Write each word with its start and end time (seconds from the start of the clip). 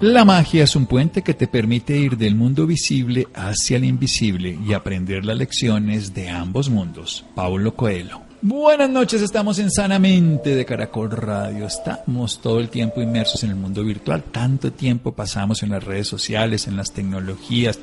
La 0.00 0.26
magia 0.26 0.64
es 0.64 0.76
un 0.76 0.84
puente 0.84 1.22
que 1.22 1.32
te 1.32 1.46
permite 1.46 1.96
ir 1.96 2.18
del 2.18 2.34
mundo 2.34 2.66
visible 2.66 3.28
hacia 3.32 3.78
el 3.78 3.84
invisible 3.86 4.58
y 4.62 4.74
aprender 4.74 5.24
las 5.24 5.38
lecciones 5.38 6.12
de 6.12 6.28
ambos 6.28 6.68
mundos. 6.68 7.24
Paulo 7.34 7.74
Coelho. 7.74 8.20
Buenas 8.42 8.90
noches, 8.90 9.22
estamos 9.22 9.58
en 9.58 9.70
Sanamente 9.70 10.54
de 10.54 10.66
Caracol 10.66 11.10
Radio. 11.12 11.64
Estamos 11.64 12.42
todo 12.42 12.60
el 12.60 12.68
tiempo 12.68 13.00
inmersos 13.00 13.42
en 13.44 13.50
el 13.50 13.56
mundo 13.56 13.82
virtual. 13.84 14.22
Tanto 14.24 14.70
tiempo 14.70 15.12
pasamos 15.12 15.62
en 15.62 15.70
las 15.70 15.82
redes 15.82 16.08
sociales, 16.08 16.66
en 16.66 16.76
las 16.76 16.92
tecnologías, 16.92 17.78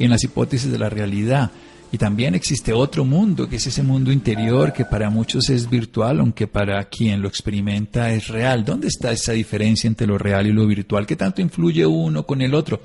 en 0.00 0.10
las 0.10 0.24
hipótesis 0.24 0.72
de 0.72 0.78
la 0.78 0.90
realidad. 0.90 1.52
Y 1.94 1.96
también 1.96 2.34
existe 2.34 2.72
otro 2.72 3.04
mundo, 3.04 3.48
que 3.48 3.54
es 3.54 3.68
ese 3.68 3.84
mundo 3.84 4.10
interior 4.10 4.72
que 4.72 4.84
para 4.84 5.10
muchos 5.10 5.48
es 5.48 5.70
virtual, 5.70 6.18
aunque 6.18 6.48
para 6.48 6.82
quien 6.88 7.22
lo 7.22 7.28
experimenta 7.28 8.10
es 8.10 8.26
real. 8.26 8.64
¿Dónde 8.64 8.88
está 8.88 9.12
esa 9.12 9.30
diferencia 9.30 9.86
entre 9.86 10.08
lo 10.08 10.18
real 10.18 10.44
y 10.48 10.52
lo 10.52 10.66
virtual? 10.66 11.06
¿Qué 11.06 11.14
tanto 11.14 11.40
influye 11.40 11.86
uno 11.86 12.26
con 12.26 12.42
el 12.42 12.52
otro? 12.52 12.82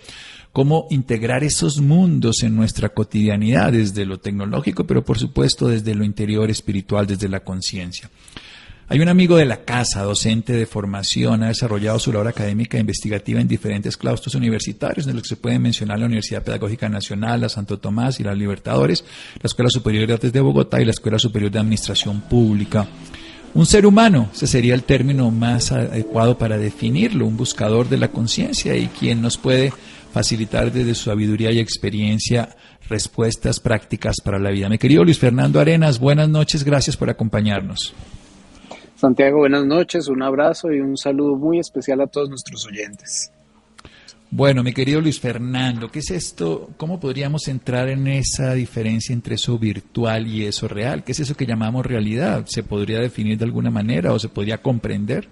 ¿Cómo 0.54 0.86
integrar 0.92 1.44
esos 1.44 1.82
mundos 1.82 2.44
en 2.44 2.56
nuestra 2.56 2.90
cotidianidad 2.90 3.72
desde 3.72 4.06
lo 4.06 4.20
tecnológico, 4.20 4.86
pero 4.86 5.04
por 5.04 5.18
supuesto 5.18 5.70
desde 5.70 5.96
lo 5.96 6.06
interior 6.06 6.52
espiritual, 6.52 7.08
desde 7.08 7.30
la 7.30 7.40
conciencia? 7.40 8.12
Hay 8.92 9.00
un 9.02 9.08
amigo 9.08 9.38
de 9.38 9.46
la 9.46 9.58
casa, 9.58 10.02
docente 10.02 10.52
de 10.52 10.66
formación, 10.66 11.44
ha 11.44 11.50
desarrollado 11.50 12.00
su 12.00 12.12
labor 12.12 12.30
académica 12.30 12.76
e 12.76 12.82
investigativa 12.82 13.40
en 13.40 13.48
diferentes 13.48 13.96
claustros 13.96 14.34
universitarios, 14.34 15.06
de 15.06 15.14
los 15.14 15.22
que 15.22 15.30
se 15.30 15.36
pueden 15.36 15.62
mencionar 15.62 16.00
la 16.00 16.08
Universidad 16.08 16.44
Pedagógica 16.44 16.90
Nacional, 16.90 17.42
la 17.42 17.50
Santo 17.50 17.78
Tomás 17.78 18.20
y 18.20 18.24
la 18.24 18.34
Libertadores, 18.34 19.06
la 19.36 19.46
Escuela 19.46 19.70
Superior 19.70 20.08
de 20.08 20.14
Artes 20.14 20.34
de 20.34 20.42
Bogotá 20.42 20.82
y 20.82 20.86
la 20.86 20.92
Escuela 20.92 21.20
Superior 21.20 21.52
de 21.52 21.60
Administración 21.60 22.22
Pública. 22.22 22.88
Un 23.54 23.68
ser 23.68 23.86
humano, 23.86 24.32
ese 24.34 24.48
sería 24.48 24.74
el 24.74 24.82
término 24.82 25.30
más 25.30 25.72
adecuado 25.72 26.40
para 26.40 26.58
definirlo, 26.58 27.28
un 27.28 27.38
buscador 27.38 27.90
de 27.90 27.98
la 27.98 28.08
conciencia 28.08 28.76
y 28.76 28.88
quien 28.88 29.22
nos 29.22 29.38
puede 29.38 29.72
facilitar 30.12 30.72
desde 30.72 30.96
su 30.96 31.12
sabiduría 31.12 31.52
y 31.52 31.60
experiencia 31.60 32.56
respuestas 32.90 33.60
prácticas 33.60 34.16
para 34.24 34.40
la 34.40 34.50
vida. 34.50 34.68
Mi 34.68 34.80
querido 34.80 35.04
Luis 35.04 35.20
Fernando 35.20 35.60
Arenas, 35.60 36.00
buenas 36.00 36.28
noches, 36.28 36.64
gracias 36.64 36.98
por 36.98 37.12
acompañarnos. 37.12 37.94
Santiago, 39.00 39.38
buenas 39.38 39.66
noches, 39.66 40.10
un 40.10 40.22
abrazo 40.22 40.74
y 40.74 40.82
un 40.82 40.98
saludo 40.98 41.38
muy 41.38 41.58
especial 41.58 42.02
a 42.02 42.08
todos 42.08 42.28
nuestros 42.28 42.68
oyentes. 42.68 43.32
Bueno, 44.30 44.62
mi 44.62 44.74
querido 44.74 45.00
Luis 45.00 45.22
Fernando, 45.22 45.90
¿qué 45.90 46.00
es 46.00 46.12
esto? 46.12 46.72
¿Cómo 46.76 47.00
podríamos 47.00 47.48
entrar 47.48 47.88
en 47.88 48.08
esa 48.08 48.54
diferencia 48.56 49.14
entre 49.14 49.36
eso 49.36 49.58
virtual 49.58 50.28
y 50.28 50.44
eso 50.44 50.68
real? 50.68 51.06
¿Qué 51.06 51.14
es 51.14 51.22
eso 51.22 51.34
que 51.34 51.46
llamamos 51.46 51.86
realidad? 51.86 52.44
¿Se 52.46 52.62
podría 52.62 53.00
definir 53.00 53.38
de 53.38 53.46
alguna 53.46 53.72
manera 53.72 54.12
o 54.12 54.20
se 54.20 54.28
podría 54.28 54.62
comprender? 54.62 55.30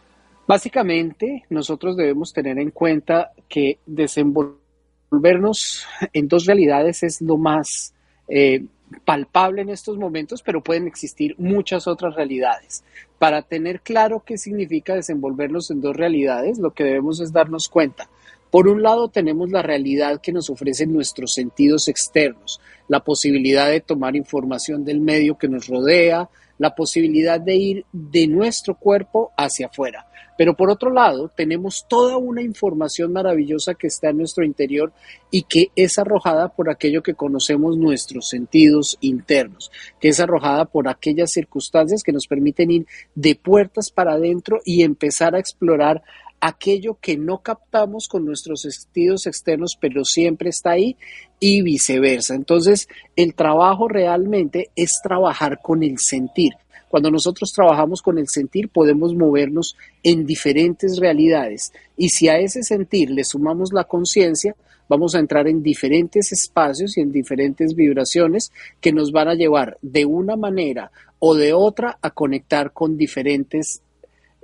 Básicamente, 0.48 1.44
nosotros 1.50 1.98
debemos 1.98 2.32
tener 2.32 2.58
en 2.60 2.72
cuenta 2.72 3.32
que 3.50 3.80
desenvolvernos 3.86 5.86
en 6.14 6.30
dos 6.30 6.46
realidades 6.46 7.04
es 7.04 7.22
lo 7.22 7.36
más 7.36 7.94
eh, 8.30 8.64
palpable 9.06 9.62
en 9.62 9.70
estos 9.70 9.98
momentos, 9.98 10.42
pero 10.42 10.64
pueden 10.64 10.88
existir 10.88 11.36
muchas 11.38 11.88
otras 11.88 12.16
realidades. 12.16 12.84
Para 13.20 13.42
tener 13.42 13.82
claro 13.82 14.24
qué 14.26 14.38
significa 14.38 14.96
desenvolvernos 14.96 15.72
en 15.72 15.82
dos 15.82 15.96
realidades, 15.96 16.60
lo 16.60 16.72
que 16.72 16.84
debemos 16.84 17.20
es 17.20 17.34
darnos 17.34 17.68
cuenta. 17.68 18.10
Por 18.52 18.68
un 18.68 18.82
lado 18.82 19.10
tenemos 19.10 19.52
la 19.52 19.62
realidad 19.62 20.22
que 20.22 20.32
nos 20.32 20.50
ofrecen 20.50 20.94
nuestros 20.94 21.34
sentidos 21.34 21.88
externos, 21.90 22.62
la 22.88 23.02
posibilidad 23.02 23.70
de 23.70 23.82
tomar 23.82 24.16
información 24.16 24.86
del 24.86 25.02
medio 25.02 25.38
que 25.38 25.50
nos 25.50 25.68
rodea, 25.68 26.30
la 26.58 26.74
posibilidad 26.74 27.40
de 27.40 27.56
ir 27.56 27.86
de 27.92 28.28
nuestro 28.28 28.76
cuerpo 28.76 29.32
hacia 29.36 29.68
afuera. 29.68 30.07
Pero 30.38 30.56
por 30.56 30.70
otro 30.70 30.92
lado, 30.92 31.32
tenemos 31.36 31.86
toda 31.88 32.18
una 32.18 32.42
información 32.42 33.12
maravillosa 33.12 33.74
que 33.74 33.88
está 33.88 34.10
en 34.10 34.18
nuestro 34.18 34.46
interior 34.46 34.94
y 35.32 35.44
que 35.44 35.72
es 35.76 35.98
arrojada 35.98 36.50
por 36.50 36.70
aquello 36.70 37.02
que 37.02 37.16
conocemos 37.16 37.78
nuestros 37.78 38.30
sentidos 38.30 38.98
internos, 39.02 39.72
que 40.00 40.10
es 40.10 40.20
arrojada 40.20 40.66
por 40.66 40.88
aquellas 40.88 41.32
circunstancias 41.32 42.04
que 42.04 42.14
nos 42.14 42.28
permiten 42.28 42.72
ir 42.72 42.88
de 43.16 43.36
puertas 43.36 43.90
para 43.92 44.14
adentro 44.14 44.60
y 44.64 44.84
empezar 44.84 45.36
a 45.36 45.40
explorar 45.40 46.04
aquello 46.40 46.98
que 47.02 47.18
no 47.18 47.40
captamos 47.40 48.08
con 48.08 48.26
nuestros 48.26 48.62
sentidos 48.62 49.26
externos, 49.26 49.78
pero 49.80 50.04
siempre 50.06 50.50
está 50.50 50.72
ahí 50.72 50.96
y 51.40 51.62
viceversa. 51.62 52.36
Entonces, 52.36 52.88
el 53.16 53.34
trabajo 53.34 53.88
realmente 53.88 54.70
es 54.76 55.00
trabajar 55.02 55.60
con 55.62 55.84
el 55.84 55.98
sentir. 55.98 56.54
Cuando 56.90 57.12
nosotros 57.12 57.52
trabajamos 57.52 58.02
con 58.02 58.18
el 58.18 58.28
sentir 58.28 58.70
podemos 58.70 59.14
movernos 59.14 59.76
en 60.04 60.26
diferentes 60.26 60.98
realidades. 60.98 61.74
Y 61.98 62.10
si 62.10 62.30
a 62.30 62.40
ese 62.40 62.64
sentir 62.64 63.10
le 63.10 63.24
sumamos 63.24 63.74
la 63.74 63.84
conciencia, 63.84 64.56
vamos 64.88 65.16
a 65.16 65.20
entrar 65.20 65.48
en 65.48 65.62
diferentes 65.62 66.32
espacios 66.32 66.98
y 66.98 67.02
en 67.02 67.12
diferentes 67.12 67.76
vibraciones 67.76 68.52
que 68.80 68.94
nos 68.94 69.12
van 69.12 69.28
a 69.28 69.36
llevar 69.36 69.78
de 69.82 70.06
una 70.06 70.36
manera 70.36 70.92
o 71.20 71.36
de 71.36 71.54
otra 71.54 71.98
a 72.02 72.12
conectar 72.12 72.72
con 72.72 72.98
diferentes 72.98 73.82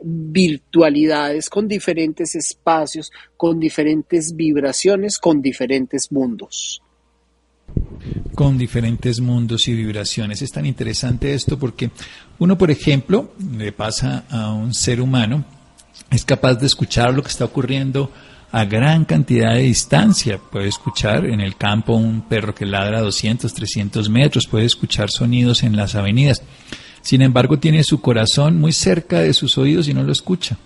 virtualidades, 0.02 1.50
con 1.50 1.68
diferentes 1.68 2.36
espacios, 2.36 3.12
con 3.38 3.60
diferentes 3.60 4.36
vibraciones, 4.36 5.18
con 5.18 5.42
diferentes 5.42 6.12
mundos 6.12 6.82
con 8.36 8.58
diferentes 8.58 9.20
mundos 9.20 9.68
y 9.68 9.74
vibraciones. 9.74 10.42
Es 10.42 10.52
tan 10.52 10.66
interesante 10.66 11.34
esto 11.34 11.58
porque 11.58 11.92
uno, 12.40 12.58
por 12.58 12.72
ejemplo, 12.72 13.34
le 13.58 13.72
pasa 13.72 14.26
a 14.30 14.52
un 14.52 14.74
ser 14.74 15.02
humano, 15.02 15.46
es 16.10 16.26
capaz 16.26 16.56
de 16.56 16.66
escuchar 16.66 17.14
lo 17.14 17.22
que 17.22 17.30
está 17.30 17.46
ocurriendo 17.46 18.12
a 18.52 18.66
gran 18.66 19.06
cantidad 19.06 19.54
de 19.54 19.62
distancia. 19.62 20.38
Puede 20.38 20.68
escuchar 20.68 21.26
en 21.26 21.42
el 21.42 21.56
campo 21.56 21.96
un 21.96 22.22
perro 22.22 22.54
que 22.54 22.66
ladra 22.66 23.00
a 23.00 23.02
200, 23.02 23.52
300 23.54 24.10
metros, 24.10 24.48
puede 24.48 24.66
escuchar 24.66 25.10
sonidos 25.10 25.64
en 25.64 25.76
las 25.76 25.96
avenidas. 25.96 26.42
Sin 27.02 27.22
embargo, 27.22 27.60
tiene 27.60 27.84
su 27.84 28.00
corazón 28.00 28.60
muy 28.60 28.72
cerca 28.72 29.20
de 29.20 29.34
sus 29.34 29.58
oídos 29.58 29.88
y 29.88 29.94
no 29.94 30.04
lo 30.04 30.12
escucha. 30.12 30.58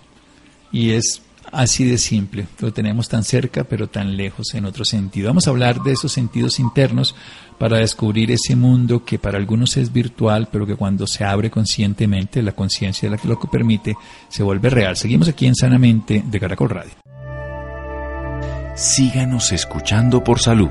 Y 0.70 0.90
es 0.90 1.22
Así 1.50 1.84
de 1.84 1.96
simple, 1.98 2.46
lo 2.60 2.72
tenemos 2.72 3.08
tan 3.08 3.24
cerca 3.24 3.64
pero 3.64 3.88
tan 3.88 4.16
lejos 4.16 4.54
en 4.54 4.64
otro 4.66 4.84
sentido. 4.84 5.28
Vamos 5.28 5.46
a 5.46 5.50
hablar 5.50 5.82
de 5.82 5.92
esos 5.92 6.12
sentidos 6.12 6.58
internos 6.58 7.14
para 7.58 7.78
descubrir 7.78 8.30
ese 8.30 8.54
mundo 8.54 9.04
que 9.04 9.18
para 9.18 9.38
algunos 9.38 9.76
es 9.76 9.92
virtual, 9.92 10.48
pero 10.52 10.66
que 10.66 10.76
cuando 10.76 11.06
se 11.06 11.24
abre 11.24 11.50
conscientemente, 11.50 12.42
la 12.42 12.52
conciencia 12.52 13.08
de 13.08 13.16
la 13.16 13.20
que 13.20 13.28
lo 13.28 13.38
que 13.38 13.48
permite, 13.48 13.96
se 14.28 14.42
vuelve 14.42 14.70
real. 14.70 14.96
Seguimos 14.96 15.28
aquí 15.28 15.46
en 15.46 15.54
Sanamente 15.54 16.22
de 16.24 16.40
Caracol 16.40 16.70
Radio. 16.70 16.92
Síganos 18.74 19.50
escuchando 19.52 20.22
por 20.22 20.40
salud. 20.40 20.68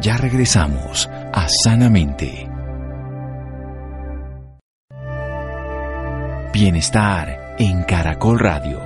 Ya 0.00 0.16
regresamos 0.16 1.08
a 1.32 1.46
Sanamente. 1.48 2.48
Bienestar 6.52 7.56
en 7.58 7.82
Caracol 7.82 8.38
Radio. 8.38 8.85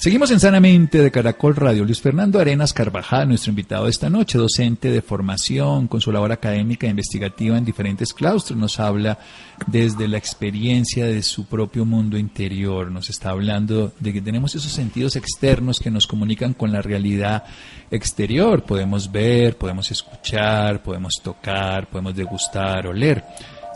Seguimos 0.00 0.30
en 0.30 0.40
Sanamente 0.40 0.96
de 0.96 1.10
Caracol 1.10 1.54
Radio. 1.54 1.84
Luis 1.84 2.00
Fernando 2.00 2.40
Arenas 2.40 2.72
Carvajal, 2.72 3.28
nuestro 3.28 3.50
invitado 3.50 3.84
de 3.84 3.90
esta 3.90 4.08
noche, 4.08 4.38
docente 4.38 4.90
de 4.90 5.02
formación, 5.02 5.88
con 5.88 6.00
su 6.00 6.10
labor 6.10 6.32
académica 6.32 6.86
e 6.86 6.90
investigativa 6.90 7.58
en 7.58 7.66
diferentes 7.66 8.14
claustros, 8.14 8.58
nos 8.58 8.80
habla 8.80 9.18
desde 9.66 10.08
la 10.08 10.16
experiencia 10.16 11.04
de 11.04 11.22
su 11.22 11.44
propio 11.44 11.84
mundo 11.84 12.16
interior. 12.16 12.90
Nos 12.90 13.10
está 13.10 13.28
hablando 13.28 13.92
de 14.00 14.14
que 14.14 14.22
tenemos 14.22 14.54
esos 14.54 14.72
sentidos 14.72 15.16
externos 15.16 15.80
que 15.80 15.90
nos 15.90 16.06
comunican 16.06 16.54
con 16.54 16.72
la 16.72 16.80
realidad 16.80 17.44
exterior. 17.90 18.62
Podemos 18.62 19.12
ver, 19.12 19.58
podemos 19.58 19.90
escuchar, 19.90 20.82
podemos 20.82 21.12
tocar, 21.22 21.90
podemos 21.90 22.16
degustar, 22.16 22.86
oler. 22.86 23.22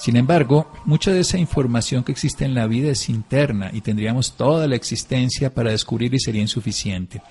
Sin 0.05 0.17
embargo, 0.17 0.71
mucha 0.85 1.13
de 1.13 1.21
esa 1.21 1.39
información 1.39 2.05
que 2.05 2.13
existe 2.13 2.45
en 2.45 2.53
la 2.53 2.67
vida 2.67 2.91
es 2.91 3.09
interna 3.09 3.71
y 3.73 3.81
tendríamos 3.81 4.37
toda 4.37 4.69
la 4.69 4.77
existencia 4.77 5.55
para 5.55 5.71
descubrir 5.71 6.13
y 6.13 6.21
sería 6.21 6.43
insuficiente. 6.43 7.23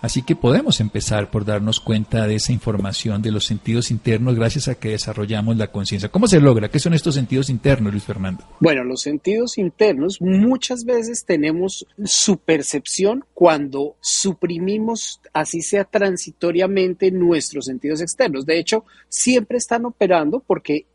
Así 0.00 0.22
que 0.22 0.36
podemos 0.36 0.78
empezar 0.78 1.32
por 1.32 1.44
darnos 1.44 1.80
cuenta 1.80 2.28
de 2.28 2.36
esa 2.36 2.52
información 2.52 3.20
de 3.20 3.32
los 3.32 3.46
sentidos 3.46 3.90
internos 3.90 4.36
gracias 4.36 4.68
a 4.68 4.76
que 4.76 4.90
desarrollamos 4.90 5.56
la 5.56 5.72
conciencia. 5.72 6.08
¿Cómo 6.08 6.28
se 6.28 6.38
logra? 6.38 6.68
¿Qué 6.68 6.78
son 6.78 6.94
estos 6.94 7.16
sentidos 7.16 7.50
internos, 7.50 7.92
Luis 7.92 8.04
Fernando? 8.04 8.44
Bueno, 8.60 8.84
los 8.84 9.00
sentidos 9.00 9.58
internos 9.58 10.20
muchas 10.20 10.84
veces 10.84 11.24
tenemos 11.24 11.84
su 12.04 12.36
percepción 12.36 13.24
cuando 13.34 13.96
suprimimos, 14.00 15.20
así 15.32 15.62
sea 15.62 15.82
transitoriamente, 15.82 17.10
nuestros 17.10 17.64
sentidos 17.64 18.00
externos. 18.00 18.46
De 18.46 18.60
hecho, 18.60 18.84
siempre 19.08 19.58
están 19.58 19.84
operando 19.84 20.38
porque 20.38 20.86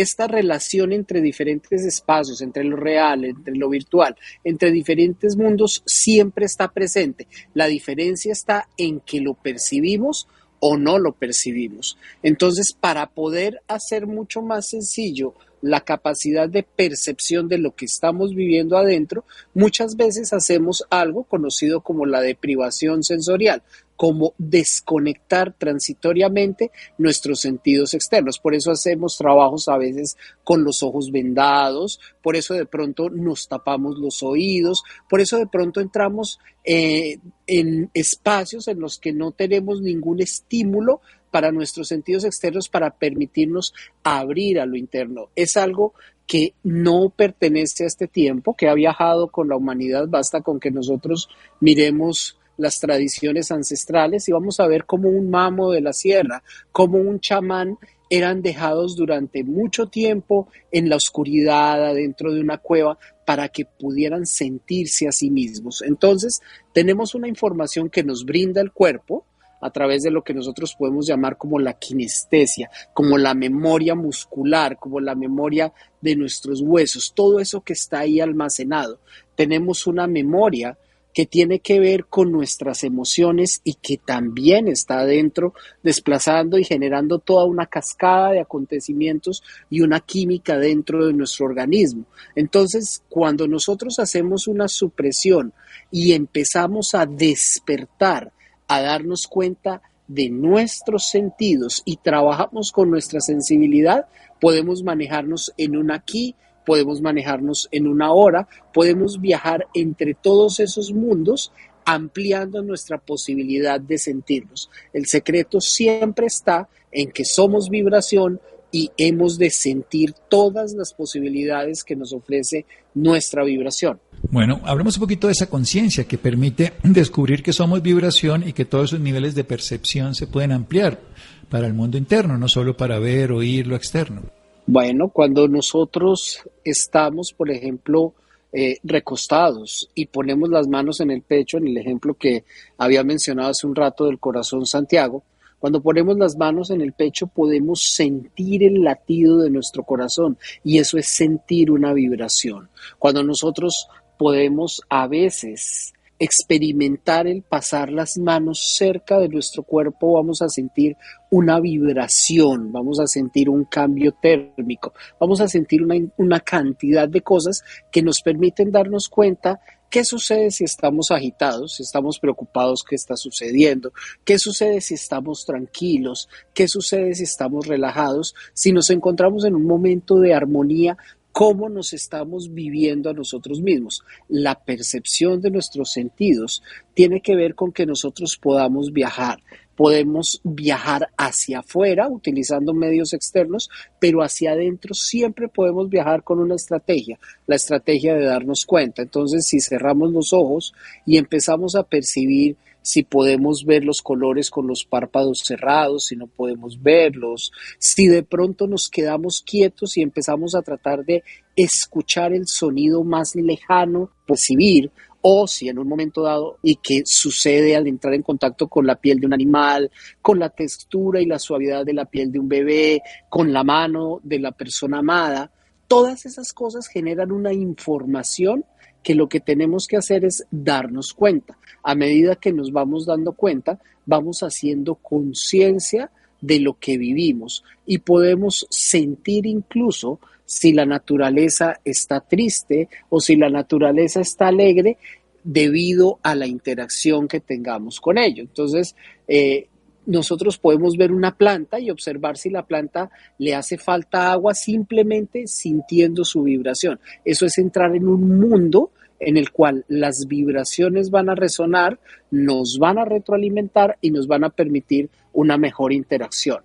esta 0.00 0.26
relación 0.26 0.92
entre 0.92 1.20
diferentes 1.20 1.84
espacios, 1.84 2.40
entre 2.42 2.64
lo 2.64 2.76
real, 2.76 3.24
entre 3.24 3.54
lo 3.54 3.68
virtual, 3.68 4.16
entre 4.44 4.70
diferentes 4.70 5.36
mundos, 5.36 5.82
siempre 5.86 6.46
está 6.46 6.72
presente. 6.72 7.26
La 7.54 7.66
diferencia 7.66 8.32
está 8.32 8.68
en 8.76 9.00
que 9.00 9.20
lo 9.20 9.34
percibimos 9.34 10.28
o 10.60 10.76
no 10.76 10.98
lo 10.98 11.12
percibimos. 11.12 11.98
Entonces, 12.22 12.72
para 12.78 13.06
poder 13.08 13.60
hacer 13.68 14.06
mucho 14.06 14.42
más 14.42 14.68
sencillo 14.70 15.34
la 15.62 15.80
capacidad 15.80 16.48
de 16.48 16.62
percepción 16.62 17.48
de 17.48 17.58
lo 17.58 17.74
que 17.74 17.86
estamos 17.86 18.34
viviendo 18.34 18.76
adentro, 18.76 19.24
muchas 19.54 19.96
veces 19.96 20.32
hacemos 20.32 20.84
algo 20.90 21.24
conocido 21.24 21.80
como 21.80 22.06
la 22.06 22.20
deprivación 22.20 23.02
sensorial 23.02 23.62
como 23.96 24.34
desconectar 24.38 25.54
transitoriamente 25.56 26.70
nuestros 26.98 27.40
sentidos 27.40 27.94
externos. 27.94 28.38
Por 28.38 28.54
eso 28.54 28.70
hacemos 28.70 29.16
trabajos 29.16 29.68
a 29.68 29.78
veces 29.78 30.16
con 30.44 30.64
los 30.64 30.82
ojos 30.82 31.10
vendados, 31.10 31.98
por 32.22 32.36
eso 32.36 32.54
de 32.54 32.66
pronto 32.66 33.10
nos 33.10 33.48
tapamos 33.48 33.98
los 33.98 34.22
oídos, 34.22 34.82
por 35.08 35.20
eso 35.20 35.38
de 35.38 35.46
pronto 35.46 35.80
entramos 35.80 36.38
eh, 36.64 37.18
en 37.46 37.90
espacios 37.94 38.68
en 38.68 38.80
los 38.80 38.98
que 38.98 39.12
no 39.12 39.32
tenemos 39.32 39.80
ningún 39.80 40.20
estímulo 40.20 41.00
para 41.30 41.52
nuestros 41.52 41.88
sentidos 41.88 42.24
externos 42.24 42.68
para 42.68 42.90
permitirnos 42.90 43.74
abrir 44.02 44.58
a 44.60 44.66
lo 44.66 44.76
interno. 44.76 45.28
Es 45.36 45.56
algo 45.56 45.94
que 46.26 46.54
no 46.62 47.10
pertenece 47.10 47.84
a 47.84 47.86
este 47.86 48.08
tiempo, 48.08 48.54
que 48.56 48.68
ha 48.68 48.74
viajado 48.74 49.28
con 49.28 49.48
la 49.48 49.56
humanidad, 49.56 50.06
basta 50.08 50.40
con 50.40 50.58
que 50.58 50.70
nosotros 50.70 51.28
miremos 51.60 52.38
las 52.56 52.80
tradiciones 52.80 53.50
ancestrales 53.50 54.28
y 54.28 54.32
vamos 54.32 54.60
a 54.60 54.66
ver 54.66 54.84
cómo 54.86 55.08
un 55.08 55.30
mamo 55.30 55.70
de 55.72 55.80
la 55.80 55.92
sierra, 55.92 56.42
como 56.72 56.98
un 56.98 57.20
chamán 57.20 57.78
eran 58.08 58.40
dejados 58.42 58.96
durante 58.96 59.42
mucho 59.42 59.86
tiempo 59.86 60.48
en 60.70 60.88
la 60.88 60.96
oscuridad, 60.96 61.94
dentro 61.94 62.32
de 62.32 62.40
una 62.40 62.58
cueva, 62.58 62.98
para 63.24 63.48
que 63.48 63.64
pudieran 63.64 64.26
sentirse 64.26 65.08
a 65.08 65.12
sí 65.12 65.30
mismos. 65.30 65.82
Entonces, 65.82 66.40
tenemos 66.72 67.14
una 67.14 67.28
información 67.28 67.90
que 67.90 68.04
nos 68.04 68.24
brinda 68.24 68.60
el 68.60 68.70
cuerpo 68.70 69.24
a 69.60 69.70
través 69.70 70.02
de 70.02 70.10
lo 70.10 70.22
que 70.22 70.34
nosotros 70.34 70.76
podemos 70.78 71.06
llamar 71.06 71.36
como 71.36 71.58
la 71.58 71.72
kinestesia, 71.74 72.70
como 72.92 73.18
la 73.18 73.34
memoria 73.34 73.94
muscular, 73.94 74.78
como 74.78 75.00
la 75.00 75.14
memoria 75.14 75.72
de 76.00 76.14
nuestros 76.14 76.60
huesos, 76.60 77.12
todo 77.14 77.40
eso 77.40 77.62
que 77.62 77.72
está 77.72 78.00
ahí 78.00 78.20
almacenado. 78.20 79.00
Tenemos 79.34 79.86
una 79.86 80.06
memoria 80.06 80.78
que 81.16 81.24
tiene 81.24 81.60
que 81.60 81.80
ver 81.80 82.04
con 82.04 82.30
nuestras 82.30 82.84
emociones 82.84 83.62
y 83.64 83.76
que 83.80 83.96
también 83.96 84.68
está 84.68 84.98
adentro 84.98 85.54
desplazando 85.82 86.58
y 86.58 86.64
generando 86.64 87.20
toda 87.20 87.46
una 87.46 87.64
cascada 87.64 88.32
de 88.32 88.40
acontecimientos 88.40 89.42
y 89.70 89.80
una 89.80 90.00
química 90.00 90.58
dentro 90.58 91.06
de 91.06 91.14
nuestro 91.14 91.46
organismo. 91.46 92.04
Entonces, 92.34 93.02
cuando 93.08 93.48
nosotros 93.48 93.98
hacemos 93.98 94.46
una 94.46 94.68
supresión 94.68 95.54
y 95.90 96.12
empezamos 96.12 96.94
a 96.94 97.06
despertar, 97.06 98.34
a 98.68 98.82
darnos 98.82 99.26
cuenta 99.26 99.80
de 100.06 100.28
nuestros 100.28 101.08
sentidos 101.08 101.80
y 101.86 101.96
trabajamos 101.96 102.72
con 102.72 102.90
nuestra 102.90 103.20
sensibilidad, 103.20 104.04
podemos 104.38 104.82
manejarnos 104.82 105.54
en 105.56 105.78
un 105.78 105.92
aquí 105.92 106.36
podemos 106.66 107.00
manejarnos 107.00 107.68
en 107.70 107.86
una 107.86 108.12
hora, 108.12 108.48
podemos 108.74 109.20
viajar 109.20 109.66
entre 109.72 110.12
todos 110.14 110.60
esos 110.60 110.92
mundos 110.92 111.52
ampliando 111.86 112.62
nuestra 112.62 112.98
posibilidad 112.98 113.80
de 113.80 113.96
sentirnos. 113.96 114.68
El 114.92 115.06
secreto 115.06 115.60
siempre 115.60 116.26
está 116.26 116.68
en 116.90 117.12
que 117.12 117.24
somos 117.24 117.70
vibración 117.70 118.40
y 118.72 118.90
hemos 118.96 119.38
de 119.38 119.50
sentir 119.50 120.12
todas 120.28 120.74
las 120.74 120.92
posibilidades 120.92 121.84
que 121.84 121.94
nos 121.94 122.12
ofrece 122.12 122.66
nuestra 122.94 123.44
vibración. 123.44 124.00
Bueno, 124.30 124.60
hablemos 124.64 124.96
un 124.96 125.02
poquito 125.02 125.28
de 125.28 125.34
esa 125.34 125.48
conciencia 125.48 126.04
que 126.04 126.18
permite 126.18 126.72
descubrir 126.82 127.42
que 127.42 127.52
somos 127.52 127.80
vibración 127.80 128.46
y 128.46 128.52
que 128.52 128.64
todos 128.64 128.90
esos 128.90 129.00
niveles 129.00 129.36
de 129.36 129.44
percepción 129.44 130.16
se 130.16 130.26
pueden 130.26 130.50
ampliar 130.50 131.00
para 131.48 131.68
el 131.68 131.74
mundo 131.74 131.96
interno, 131.96 132.36
no 132.36 132.48
solo 132.48 132.76
para 132.76 132.98
ver, 132.98 133.30
oír 133.30 133.68
lo 133.68 133.76
externo. 133.76 134.22
Bueno, 134.66 135.10
cuando 135.10 135.46
nosotros 135.46 136.42
estamos, 136.64 137.32
por 137.32 137.50
ejemplo, 137.52 138.14
eh, 138.52 138.78
recostados 138.82 139.88
y 139.94 140.06
ponemos 140.06 140.48
las 140.48 140.66
manos 140.66 141.00
en 141.00 141.12
el 141.12 141.22
pecho, 141.22 141.58
en 141.58 141.68
el 141.68 141.76
ejemplo 141.76 142.14
que 142.14 142.44
había 142.76 143.04
mencionado 143.04 143.50
hace 143.50 143.66
un 143.66 143.76
rato 143.76 144.06
del 144.06 144.18
corazón 144.18 144.66
Santiago, 144.66 145.22
cuando 145.60 145.80
ponemos 145.80 146.18
las 146.18 146.36
manos 146.36 146.70
en 146.70 146.80
el 146.80 146.92
pecho 146.92 147.28
podemos 147.28 147.92
sentir 147.92 148.64
el 148.64 148.82
latido 148.82 149.38
de 149.38 149.50
nuestro 149.50 149.84
corazón 149.84 150.36
y 150.64 150.78
eso 150.78 150.98
es 150.98 151.08
sentir 151.08 151.70
una 151.70 151.92
vibración. 151.92 152.68
Cuando 152.98 153.22
nosotros 153.22 153.88
podemos 154.18 154.82
a 154.88 155.06
veces 155.06 155.94
experimentar 156.18 157.26
el 157.26 157.42
pasar 157.42 157.90
las 157.90 158.16
manos 158.16 158.74
cerca 158.76 159.18
de 159.18 159.28
nuestro 159.28 159.62
cuerpo, 159.62 160.14
vamos 160.14 160.42
a 160.42 160.48
sentir 160.48 160.96
una 161.30 161.60
vibración, 161.60 162.72
vamos 162.72 163.00
a 163.00 163.06
sentir 163.06 163.50
un 163.50 163.64
cambio 163.64 164.12
térmico, 164.20 164.94
vamos 165.20 165.40
a 165.40 165.48
sentir 165.48 165.82
una, 165.82 165.96
una, 166.16 166.40
cantidad 166.40 167.08
de 167.08 167.20
cosas 167.20 167.62
que 167.90 168.02
nos 168.02 168.20
permiten 168.22 168.70
darnos 168.70 169.08
cuenta 169.08 169.60
qué 169.90 170.04
sucede 170.04 170.50
si 170.50 170.64
estamos 170.64 171.10
agitados, 171.10 171.74
si 171.74 171.82
estamos 171.82 172.18
preocupados, 172.18 172.84
qué 172.88 172.96
está 172.96 173.16
sucediendo, 173.16 173.92
qué 174.24 174.38
sucede 174.38 174.80
si 174.80 174.94
estamos 174.94 175.44
tranquilos, 175.44 176.28
qué 176.54 176.68
sucede 176.68 177.14
si 177.14 177.24
estamos 177.24 177.66
relajados, 177.66 178.34
si 178.52 178.72
nos 178.72 178.90
encontramos 178.90 179.44
en 179.44 179.54
un 179.54 179.64
momento 179.64 180.18
de 180.18 180.34
armonía 180.34 180.96
cómo 181.36 181.68
nos 181.68 181.92
estamos 181.92 182.54
viviendo 182.54 183.10
a 183.10 183.12
nosotros 183.12 183.60
mismos. 183.60 184.02
La 184.26 184.54
percepción 184.54 185.42
de 185.42 185.50
nuestros 185.50 185.92
sentidos 185.92 186.62
tiene 186.94 187.20
que 187.20 187.36
ver 187.36 187.54
con 187.54 187.72
que 187.72 187.84
nosotros 187.84 188.38
podamos 188.40 188.90
viajar. 188.90 189.42
Podemos 189.76 190.40
viajar 190.44 191.10
hacia 191.18 191.58
afuera 191.58 192.08
utilizando 192.08 192.72
medios 192.72 193.12
externos, 193.12 193.68
pero 194.00 194.22
hacia 194.22 194.52
adentro 194.52 194.94
siempre 194.94 195.48
podemos 195.48 195.90
viajar 195.90 196.22
con 196.22 196.38
una 196.38 196.54
estrategia, 196.54 197.18
la 197.46 197.56
estrategia 197.56 198.14
de 198.14 198.24
darnos 198.24 198.64
cuenta. 198.64 199.02
Entonces, 199.02 199.46
si 199.46 199.60
cerramos 199.60 200.12
los 200.12 200.32
ojos 200.32 200.72
y 201.04 201.18
empezamos 201.18 201.74
a 201.74 201.82
percibir 201.82 202.56
si 202.86 203.02
podemos 203.02 203.64
ver 203.64 203.84
los 203.84 204.00
colores 204.00 204.48
con 204.48 204.68
los 204.68 204.84
párpados 204.84 205.40
cerrados, 205.44 206.04
si 206.04 206.14
no 206.14 206.28
podemos 206.28 206.80
verlos, 206.80 207.50
si 207.80 208.06
de 208.06 208.22
pronto 208.22 208.68
nos 208.68 208.88
quedamos 208.88 209.42
quietos 209.44 209.96
y 209.96 210.02
empezamos 210.02 210.54
a 210.54 210.62
tratar 210.62 211.04
de 211.04 211.24
escuchar 211.56 212.32
el 212.32 212.46
sonido 212.46 213.02
más 213.02 213.34
lejano, 213.34 214.10
percibir, 214.24 214.92
o 215.20 215.48
si 215.48 215.68
en 215.68 215.80
un 215.80 215.88
momento 215.88 216.22
dado 216.22 216.58
y 216.62 216.76
que 216.76 217.02
sucede 217.04 217.74
al 217.74 217.88
entrar 217.88 218.14
en 218.14 218.22
contacto 218.22 218.68
con 218.68 218.86
la 218.86 218.94
piel 218.94 219.18
de 219.18 219.26
un 219.26 219.34
animal, 219.34 219.90
con 220.22 220.38
la 220.38 220.50
textura 220.50 221.20
y 221.20 221.26
la 221.26 221.40
suavidad 221.40 221.84
de 221.84 221.92
la 221.92 222.04
piel 222.04 222.30
de 222.30 222.38
un 222.38 222.48
bebé, 222.48 223.02
con 223.28 223.52
la 223.52 223.64
mano 223.64 224.20
de 224.22 224.38
la 224.38 224.52
persona 224.52 224.98
amada, 224.98 225.50
todas 225.88 226.24
esas 226.24 226.52
cosas 226.52 226.86
generan 226.86 227.32
una 227.32 227.52
información 227.52 228.64
que 229.06 229.14
lo 229.14 229.28
que 229.28 229.38
tenemos 229.38 229.86
que 229.86 229.96
hacer 229.96 230.24
es 230.24 230.44
darnos 230.50 231.14
cuenta. 231.14 231.56
A 231.84 231.94
medida 231.94 232.34
que 232.34 232.52
nos 232.52 232.72
vamos 232.72 233.06
dando 233.06 233.34
cuenta, 233.34 233.78
vamos 234.04 234.42
haciendo 234.42 234.96
conciencia 234.96 236.10
de 236.40 236.58
lo 236.58 236.76
que 236.80 236.98
vivimos 236.98 237.62
y 237.86 237.98
podemos 237.98 238.66
sentir 238.68 239.46
incluso 239.46 240.18
si 240.44 240.72
la 240.72 240.86
naturaleza 240.86 241.78
está 241.84 242.18
triste 242.18 242.88
o 243.08 243.20
si 243.20 243.36
la 243.36 243.48
naturaleza 243.48 244.18
está 244.18 244.48
alegre 244.48 244.98
debido 245.44 246.18
a 246.24 246.34
la 246.34 246.48
interacción 246.48 247.28
que 247.28 247.38
tengamos 247.38 248.00
con 248.00 248.18
ello. 248.18 248.42
Entonces, 248.42 248.96
eh, 249.28 249.68
nosotros 250.06 250.58
podemos 250.58 250.96
ver 250.96 251.12
una 251.12 251.36
planta 251.36 251.78
y 251.78 251.90
observar 251.90 252.38
si 252.38 252.50
la 252.50 252.66
planta 252.66 253.08
le 253.38 253.54
hace 253.54 253.78
falta 253.78 254.32
agua 254.32 254.52
simplemente 254.52 255.46
sintiendo 255.46 256.24
su 256.24 256.42
vibración. 256.42 256.98
Eso 257.24 257.46
es 257.46 257.56
entrar 257.58 257.94
en 257.94 258.08
un 258.08 258.40
mundo 258.40 258.90
en 259.20 259.36
el 259.36 259.50
cual 259.50 259.84
las 259.88 260.26
vibraciones 260.28 261.10
van 261.10 261.28
a 261.28 261.34
resonar, 261.34 261.98
nos 262.30 262.78
van 262.78 262.98
a 262.98 263.04
retroalimentar 263.04 263.98
y 264.00 264.10
nos 264.10 264.26
van 264.26 264.44
a 264.44 264.50
permitir 264.50 265.10
una 265.32 265.56
mejor 265.56 265.92
interacción. 265.92 266.58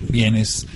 Bien, 0.00 0.36
es 0.36 0.66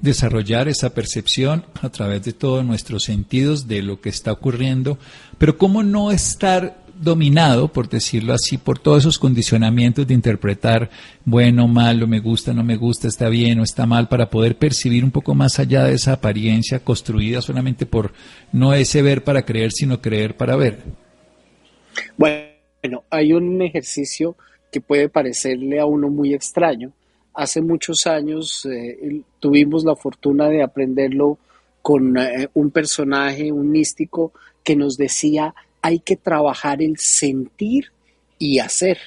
desarrollar 0.00 0.68
esa 0.68 0.92
percepción 0.92 1.64
a 1.80 1.90
través 1.90 2.24
de 2.24 2.32
todos 2.32 2.64
nuestros 2.64 3.04
sentidos 3.04 3.68
de 3.68 3.82
lo 3.82 4.00
que 4.00 4.08
está 4.08 4.32
ocurriendo, 4.32 4.98
pero 5.38 5.56
¿cómo 5.56 5.82
no 5.82 6.10
estar 6.10 6.81
dominado, 7.02 7.68
por 7.68 7.88
decirlo 7.88 8.32
así, 8.32 8.58
por 8.58 8.78
todos 8.78 9.02
esos 9.02 9.18
condicionamientos 9.18 10.06
de 10.06 10.14
interpretar 10.14 10.88
bueno, 11.24 11.66
malo, 11.68 12.06
me 12.06 12.20
gusta, 12.20 12.52
no 12.52 12.62
me 12.62 12.76
gusta, 12.76 13.08
está 13.08 13.28
bien 13.28 13.60
o 13.60 13.64
está 13.64 13.86
mal, 13.86 14.08
para 14.08 14.30
poder 14.30 14.56
percibir 14.56 15.04
un 15.04 15.10
poco 15.10 15.34
más 15.34 15.58
allá 15.58 15.84
de 15.84 15.94
esa 15.94 16.14
apariencia 16.14 16.80
construida 16.80 17.42
solamente 17.42 17.86
por 17.86 18.12
no 18.52 18.72
ese 18.72 19.02
ver 19.02 19.24
para 19.24 19.42
creer, 19.42 19.72
sino 19.72 20.00
creer 20.00 20.36
para 20.36 20.56
ver. 20.56 20.78
Bueno, 22.16 23.04
hay 23.10 23.32
un 23.32 23.60
ejercicio 23.62 24.36
que 24.70 24.80
puede 24.80 25.08
parecerle 25.08 25.80
a 25.80 25.86
uno 25.86 26.08
muy 26.08 26.34
extraño. 26.34 26.92
Hace 27.34 27.60
muchos 27.60 28.06
años 28.06 28.66
eh, 28.66 29.22
tuvimos 29.40 29.84
la 29.84 29.96
fortuna 29.96 30.48
de 30.48 30.62
aprenderlo 30.62 31.38
con 31.82 32.16
eh, 32.16 32.48
un 32.54 32.70
personaje, 32.70 33.50
un 33.50 33.70
místico, 33.70 34.32
que 34.62 34.76
nos 34.76 34.96
decía 34.96 35.54
hay 35.82 35.98
que 35.98 36.16
trabajar 36.16 36.80
el 36.80 36.96
sentir 36.98 37.92
y 38.38 38.60
hacer. 38.60 38.98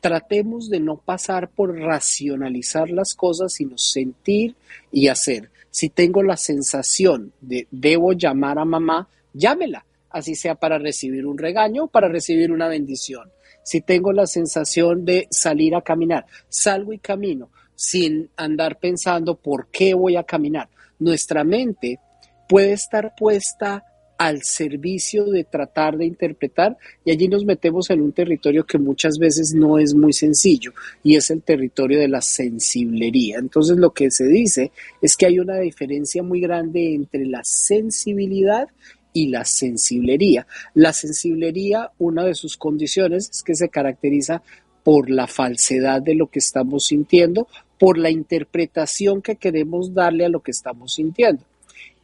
Tratemos 0.00 0.70
de 0.70 0.78
no 0.78 0.96
pasar 0.96 1.50
por 1.50 1.76
racionalizar 1.76 2.88
las 2.90 3.14
cosas, 3.14 3.52
sino 3.52 3.76
sentir 3.76 4.54
y 4.92 5.08
hacer. 5.08 5.50
Si 5.70 5.88
tengo 5.88 6.22
la 6.22 6.36
sensación 6.36 7.32
de 7.40 7.66
debo 7.70 8.12
llamar 8.12 8.58
a 8.58 8.64
mamá, 8.64 9.08
llámela, 9.34 9.84
así 10.08 10.36
sea 10.36 10.54
para 10.54 10.78
recibir 10.78 11.26
un 11.26 11.36
regaño 11.36 11.84
o 11.84 11.88
para 11.88 12.08
recibir 12.08 12.52
una 12.52 12.68
bendición. 12.68 13.30
Si 13.64 13.80
tengo 13.80 14.12
la 14.12 14.26
sensación 14.26 15.04
de 15.04 15.26
salir 15.30 15.74
a 15.74 15.82
caminar, 15.82 16.26
salgo 16.48 16.92
y 16.92 16.98
camino 16.98 17.50
sin 17.74 18.30
andar 18.36 18.78
pensando 18.78 19.36
por 19.36 19.68
qué 19.68 19.94
voy 19.94 20.16
a 20.16 20.24
caminar. 20.24 20.68
Nuestra 20.98 21.44
mente 21.44 22.00
puede 22.48 22.72
estar 22.72 23.14
puesta 23.16 23.84
al 24.18 24.42
servicio 24.42 25.26
de 25.26 25.44
tratar 25.44 25.96
de 25.96 26.04
interpretar 26.04 26.76
y 27.04 27.12
allí 27.12 27.28
nos 27.28 27.44
metemos 27.44 27.88
en 27.90 28.02
un 28.02 28.12
territorio 28.12 28.66
que 28.66 28.76
muchas 28.76 29.16
veces 29.16 29.54
no 29.54 29.78
es 29.78 29.94
muy 29.94 30.12
sencillo 30.12 30.72
y 31.04 31.14
es 31.14 31.30
el 31.30 31.42
territorio 31.42 32.00
de 32.00 32.08
la 32.08 32.20
sensiblería. 32.20 33.38
Entonces 33.38 33.76
lo 33.76 33.92
que 33.92 34.10
se 34.10 34.26
dice 34.26 34.72
es 35.00 35.16
que 35.16 35.26
hay 35.26 35.38
una 35.38 35.58
diferencia 35.58 36.24
muy 36.24 36.40
grande 36.40 36.94
entre 36.94 37.26
la 37.26 37.44
sensibilidad 37.44 38.68
y 39.12 39.28
la 39.28 39.44
sensiblería. 39.44 40.46
La 40.74 40.92
sensiblería, 40.92 41.92
una 41.98 42.24
de 42.24 42.34
sus 42.34 42.56
condiciones 42.56 43.30
es 43.30 43.42
que 43.44 43.54
se 43.54 43.68
caracteriza 43.68 44.42
por 44.82 45.10
la 45.10 45.28
falsedad 45.28 46.02
de 46.02 46.16
lo 46.16 46.28
que 46.28 46.40
estamos 46.40 46.86
sintiendo, 46.86 47.46
por 47.78 47.98
la 47.98 48.10
interpretación 48.10 49.22
que 49.22 49.36
queremos 49.36 49.94
darle 49.94 50.24
a 50.24 50.28
lo 50.28 50.40
que 50.40 50.50
estamos 50.50 50.94
sintiendo. 50.94 51.44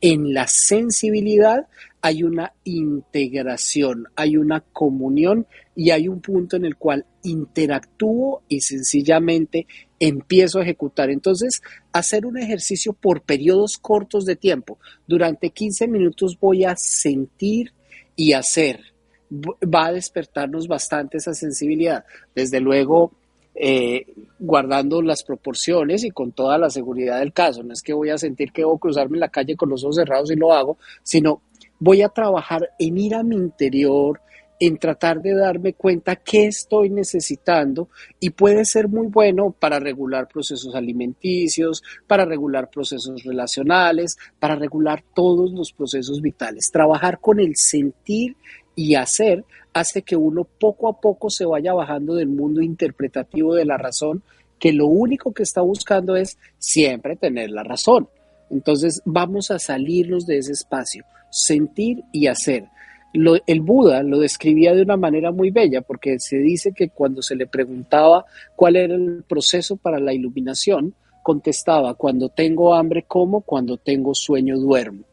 En 0.01 0.35
la 0.35 0.47
sensibilidad 0.47 1.67
hay 2.05 2.23
una 2.23 2.53
integración, 2.65 4.09
hay 4.15 4.37
una 4.37 4.61
comunión 4.61 5.47
y 5.75 5.89
hay 5.91 6.07
un 6.07 6.21
punto 6.21 6.55
en 6.55 6.67
el 6.67 6.77
cual 6.77 7.07
interactúo 7.23 8.43
y 8.47 8.61
sencillamente 8.61 9.67
empiezo 9.99 10.59
a 10.59 10.65
ejecutar. 10.65 11.09
Entonces, 11.09 11.63
hacer 11.95 12.27
un 12.27 12.37
ejercicio 12.37 12.93
por 12.93 13.23
periodos 13.23 13.79
cortos 13.79 14.27
de 14.27 14.37
tiempo. 14.37 14.79
Durante 15.07 15.49
15 15.49 15.89
minutos 15.89 16.39
voy 16.39 16.65
a 16.65 16.77
sentir 16.77 17.73
y 18.17 18.35
hacer. 18.35 18.81
Va 19.33 19.87
a 19.87 19.93
despertarnos 19.93 20.69
bastante 20.69 21.17
esa 21.17 21.33
sensibilidad. 21.33 22.05
Desde 22.35 22.61
luego, 22.61 23.13
eh, 23.55 24.13
guardando 24.39 25.01
las 25.01 25.23
proporciones 25.23 26.05
y 26.05 26.11
con 26.11 26.33
toda 26.33 26.59
la 26.59 26.69
seguridad 26.69 27.21
del 27.21 27.33
caso. 27.33 27.63
No 27.63 27.73
es 27.73 27.81
que 27.81 27.95
voy 27.95 28.11
a 28.11 28.19
sentir 28.19 28.53
que 28.53 28.63
a 28.63 28.79
cruzarme 28.79 29.17
en 29.17 29.21
la 29.21 29.29
calle 29.31 29.57
con 29.57 29.71
los 29.71 29.85
ojos 29.85 29.97
cerrados 29.97 30.31
y 30.31 30.37
lo 30.37 30.53
hago, 30.53 30.77
sino 31.03 31.41
voy 31.79 32.03
a 32.03 32.09
trabajar 32.09 32.71
en 32.79 32.99
ir 32.99 33.15
a 33.15 33.23
mi 33.23 33.37
interior, 33.37 34.21
en 34.61 34.79
tratar 34.79 35.21
de 35.21 35.35
darme 35.35 35.75
cuenta 35.75 36.17
qué 36.17 36.47
estoy 36.47 36.89
necesitando 36.89 37.89
y 38.21 38.31
puede 38.31 38.65
ser 38.65 38.89
muy 38.89 39.09
bueno 39.09 39.51
para 39.51 39.81
regular 39.81 40.29
procesos 40.29 40.75
alimenticios, 40.75 41.83
para 42.07 42.25
regular 42.25 42.71
procesos 42.71 43.25
relacionales, 43.25 44.17
para 44.39 44.55
regular 44.55 45.05
todos 45.15 45.53
los 45.53 45.73
procesos 45.73 46.21
vitales. 46.21 46.71
Trabajar 46.73 47.21
con 47.21 47.41
el 47.41 47.57
sentir 47.57 48.37
y 48.77 48.95
hacer 48.95 49.45
hace 49.73 50.03
que 50.03 50.17
uno 50.17 50.45
poco 50.45 50.89
a 50.89 51.01
poco 51.01 51.31
se 51.31 51.45
vaya 51.45 51.75
bajando 51.75 52.15
del 52.15 52.29
mundo 52.29 52.63
interpretativo 52.63 53.55
de 53.55 53.65
la 53.65 53.77
razón, 53.77 54.23
que 54.59 54.73
lo 54.73 54.87
único 54.87 55.33
que 55.33 55.43
está 55.43 55.61
buscando 55.61 56.17
es 56.17 56.39
siempre 56.59 57.17
tener 57.17 57.51
la 57.51 57.65
razón. 57.65 58.09
Entonces 58.51 59.03
vamos 59.05 59.51
a 59.51 59.59
salirnos 59.59 60.27
de 60.27 60.39
ese 60.39 60.53
espacio, 60.53 61.05
sentir 61.35 62.05
y 62.13 62.29
hacer. 62.29 62.69
el 63.13 63.61
Buda 63.61 64.05
lo 64.05 64.21
describía 64.21 64.73
de 64.73 64.83
una 64.83 64.97
manera 64.97 65.33
muy 65.33 65.51
bella 65.51 65.83
porque 65.83 66.21
se 66.21 66.39
dice 66.39 66.73
que 66.73 66.91
cuando 66.91 67.23
se 67.23 67.35
le 67.35 67.49
preguntaba 67.49 68.25
cuál 68.55 68.77
era 68.77 68.95
el 68.95 69.25
proceso 69.29 69.77
para 69.77 69.99
la 69.99 70.13
iluminación, 70.13 70.95
contestaba, 71.25 71.95
cuando 71.95 72.29
tengo 72.29 72.75
hambre 72.75 73.03
como, 73.03 73.41
cuando 73.41 73.77
tengo 73.79 74.15
sueño 74.15 74.59
duermo. 74.59 75.05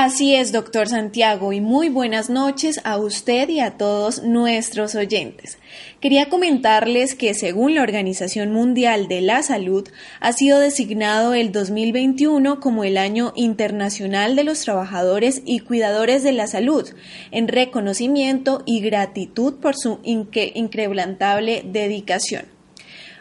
Así 0.00 0.36
es, 0.36 0.52
doctor 0.52 0.86
Santiago, 0.86 1.52
y 1.52 1.60
muy 1.60 1.88
buenas 1.88 2.30
noches 2.30 2.80
a 2.84 2.98
usted 2.98 3.48
y 3.48 3.58
a 3.58 3.76
todos 3.76 4.22
nuestros 4.22 4.94
oyentes. 4.94 5.58
Quería 5.98 6.28
comentarles 6.28 7.16
que 7.16 7.34
según 7.34 7.74
la 7.74 7.82
Organización 7.82 8.52
Mundial 8.52 9.08
de 9.08 9.22
la 9.22 9.42
Salud, 9.42 9.88
ha 10.20 10.32
sido 10.32 10.60
designado 10.60 11.34
el 11.34 11.50
2021 11.50 12.60
como 12.60 12.84
el 12.84 12.96
Año 12.96 13.32
Internacional 13.34 14.36
de 14.36 14.44
los 14.44 14.60
Trabajadores 14.60 15.42
y 15.44 15.58
Cuidadores 15.58 16.22
de 16.22 16.30
la 16.30 16.46
Salud, 16.46 16.88
en 17.32 17.48
reconocimiento 17.48 18.62
y 18.66 18.78
gratitud 18.78 19.54
por 19.54 19.74
su 19.74 19.98
incrementable 20.04 21.64
dedicación. 21.64 22.57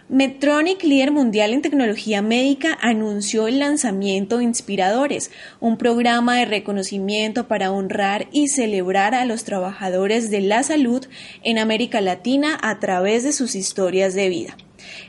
Medtronic, 0.09 0.85
líder 0.85 1.11
mundial 1.11 1.51
en 1.51 1.61
tecnología 1.61 2.21
médica, 2.21 2.77
anunció 2.81 3.45
el 3.45 3.59
lanzamiento 3.59 4.37
de 4.37 4.45
Inspiradores, 4.45 5.31
un 5.59 5.77
programa 5.77 6.37
de 6.37 6.45
reconocimiento 6.45 7.49
para 7.49 7.71
honrar 7.71 8.29
y 8.31 8.47
celebrar 8.47 9.13
a 9.13 9.25
los 9.25 9.43
trabajadores 9.43 10.31
de 10.31 10.39
la 10.39 10.63
salud 10.63 11.05
en 11.43 11.59
América 11.59 11.99
Latina 11.99 12.57
a 12.61 12.79
través 12.79 13.25
de 13.25 13.33
sus 13.33 13.53
historias 13.53 14.13
de 14.13 14.29
vida. 14.29 14.55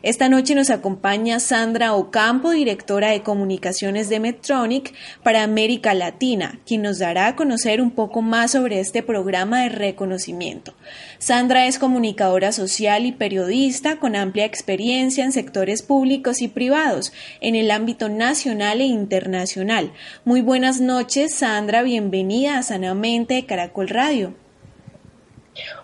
Esta 0.02 0.28
noche 0.28 0.54
nos 0.54 0.70
acompaña 0.70 1.40
Sandra 1.40 1.94
Ocampo, 1.94 2.50
directora 2.50 3.11
de 3.11 3.23
comunicaciones 3.23 4.08
de 4.08 4.20
Medtronic 4.20 4.94
para 5.23 5.42
América 5.42 5.94
Latina, 5.94 6.61
quien 6.66 6.82
nos 6.82 6.99
dará 6.99 7.28
a 7.28 7.37
conocer 7.37 7.80
un 7.80 7.90
poco 7.90 8.23
más 8.23 8.52
sobre 8.52 8.80
este 8.80 9.02
programa 9.02 9.62
de 9.62 9.70
reconocimiento. 9.70 10.75
Sandra 11.18 11.66
es 11.66 11.78
comunicadora 11.78 12.52
social 12.52 13.06
y 13.06 13.12
periodista 13.12 13.99
con 13.99 14.16
amplia 14.16 14.44
experiencia 14.44 15.25
en 15.25 15.32
sectores 15.32 15.82
públicos 15.82 16.42
y 16.42 16.49
privados 16.49 17.12
en 17.40 17.54
el 17.54 17.70
ámbito 17.70 18.08
nacional 18.08 18.80
e 18.80 18.85
internacional. 18.85 19.92
Muy 20.25 20.40
buenas 20.40 20.80
noches, 20.80 21.35
Sandra. 21.35 21.82
Bienvenida 21.82 22.58
a 22.58 22.62
Sanamente 22.62 23.35
de 23.35 23.47
Caracol 23.47 23.88
Radio. 23.88 24.48